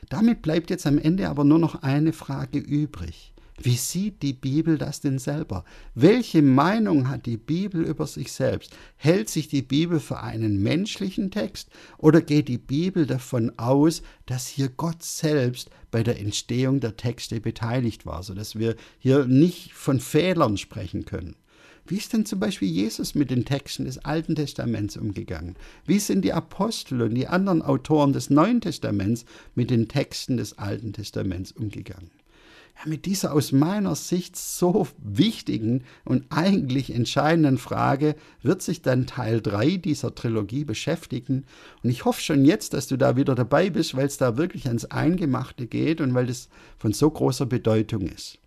Damit 0.07 0.41
bleibt 0.41 0.69
jetzt 0.69 0.87
am 0.87 0.97
Ende 0.97 1.27
aber 1.27 1.43
nur 1.43 1.59
noch 1.59 1.83
eine 1.83 2.13
Frage 2.13 2.57
übrig. 2.57 3.33
Wie 3.63 3.75
sieht 3.75 4.23
die 4.23 4.33
Bibel 4.33 4.79
das 4.79 5.01
denn 5.01 5.19
selber? 5.19 5.65
Welche 5.93 6.41
Meinung 6.41 7.09
hat 7.09 7.27
die 7.27 7.37
Bibel 7.37 7.83
über 7.83 8.07
sich 8.07 8.31
selbst? 8.31 8.75
Hält 8.95 9.29
sich 9.29 9.49
die 9.49 9.61
Bibel 9.61 9.99
für 9.99 10.19
einen 10.19 10.63
menschlichen 10.63 11.29
Text 11.29 11.69
oder 11.99 12.21
geht 12.21 12.47
die 12.47 12.57
Bibel 12.57 13.05
davon 13.05 13.51
aus, 13.59 14.01
dass 14.25 14.47
hier 14.47 14.69
Gott 14.69 15.03
selbst 15.03 15.69
bei 15.91 16.01
der 16.01 16.19
Entstehung 16.19 16.79
der 16.79 16.97
Texte 16.97 17.39
beteiligt 17.39 18.07
war, 18.07 18.23
sodass 18.23 18.57
wir 18.57 18.75
hier 18.97 19.27
nicht 19.27 19.73
von 19.73 19.99
Fehlern 19.99 20.57
sprechen 20.57 21.05
können? 21.05 21.35
Wie 21.85 21.97
ist 21.97 22.13
denn 22.13 22.25
zum 22.25 22.39
Beispiel 22.39 22.69
Jesus 22.69 23.13
mit 23.13 23.29
den 23.29 23.45
Texten 23.45 23.85
des 23.85 23.99
Alten 23.99 24.33
Testaments 24.33 24.97
umgegangen? 24.97 25.55
Wie 25.85 25.99
sind 25.99 26.23
die 26.23 26.33
Apostel 26.33 27.03
und 27.03 27.13
die 27.13 27.27
anderen 27.27 27.61
Autoren 27.61 28.13
des 28.13 28.31
Neuen 28.31 28.59
Testaments 28.61 29.25
mit 29.53 29.69
den 29.69 29.87
Texten 29.87 30.37
des 30.37 30.57
Alten 30.57 30.93
Testaments 30.93 31.51
umgegangen? 31.51 32.09
Ja, 32.77 32.89
mit 32.89 33.05
dieser 33.05 33.33
aus 33.33 33.51
meiner 33.51 33.95
Sicht 33.95 34.35
so 34.35 34.87
wichtigen 34.97 35.83
und 36.05 36.25
eigentlich 36.29 36.93
entscheidenden 36.93 37.57
Frage 37.57 38.15
wird 38.41 38.61
sich 38.61 38.81
dann 38.81 39.07
Teil 39.07 39.41
3 39.41 39.77
dieser 39.77 40.15
Trilogie 40.15 40.65
beschäftigen. 40.65 41.45
Und 41.83 41.89
ich 41.89 42.05
hoffe 42.05 42.21
schon 42.21 42.45
jetzt, 42.45 42.73
dass 42.73 42.87
du 42.87 42.97
da 42.97 43.15
wieder 43.15 43.35
dabei 43.35 43.69
bist, 43.69 43.95
weil 43.95 44.07
es 44.07 44.17
da 44.17 44.37
wirklich 44.37 44.67
ans 44.67 44.85
Eingemachte 44.85 45.67
geht 45.67 46.01
und 46.01 46.13
weil 46.13 46.29
es 46.29 46.49
von 46.77 46.93
so 46.93 47.09
großer 47.09 47.45
Bedeutung 47.45 48.01
ist. 48.07 48.39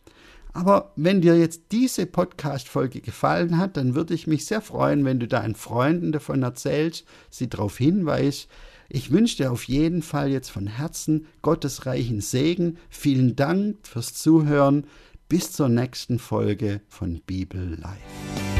Aber 0.54 0.92
wenn 0.94 1.20
dir 1.20 1.36
jetzt 1.36 1.62
diese 1.72 2.06
Podcast-Folge 2.06 3.00
gefallen 3.00 3.58
hat, 3.58 3.76
dann 3.76 3.96
würde 3.96 4.14
ich 4.14 4.28
mich 4.28 4.46
sehr 4.46 4.60
freuen, 4.60 5.04
wenn 5.04 5.18
du 5.18 5.26
deinen 5.26 5.56
Freunden 5.56 6.12
davon 6.12 6.44
erzählst, 6.44 7.04
sie 7.28 7.50
darauf 7.50 7.76
hinweist. 7.76 8.48
Ich 8.88 9.10
wünsche 9.10 9.36
dir 9.38 9.52
auf 9.52 9.64
jeden 9.64 10.02
Fall 10.02 10.30
jetzt 10.30 10.50
von 10.50 10.66
Herzen 10.66 11.26
Gottes 11.42 11.86
reichen 11.86 12.20
Segen. 12.20 12.78
Vielen 12.88 13.36
Dank 13.36 13.86
fürs 13.86 14.14
Zuhören. 14.14 14.86
Bis 15.28 15.52
zur 15.52 15.68
nächsten 15.68 16.18
Folge 16.18 16.80
von 16.88 17.20
Bibel 17.26 17.78
Live. 17.80 18.53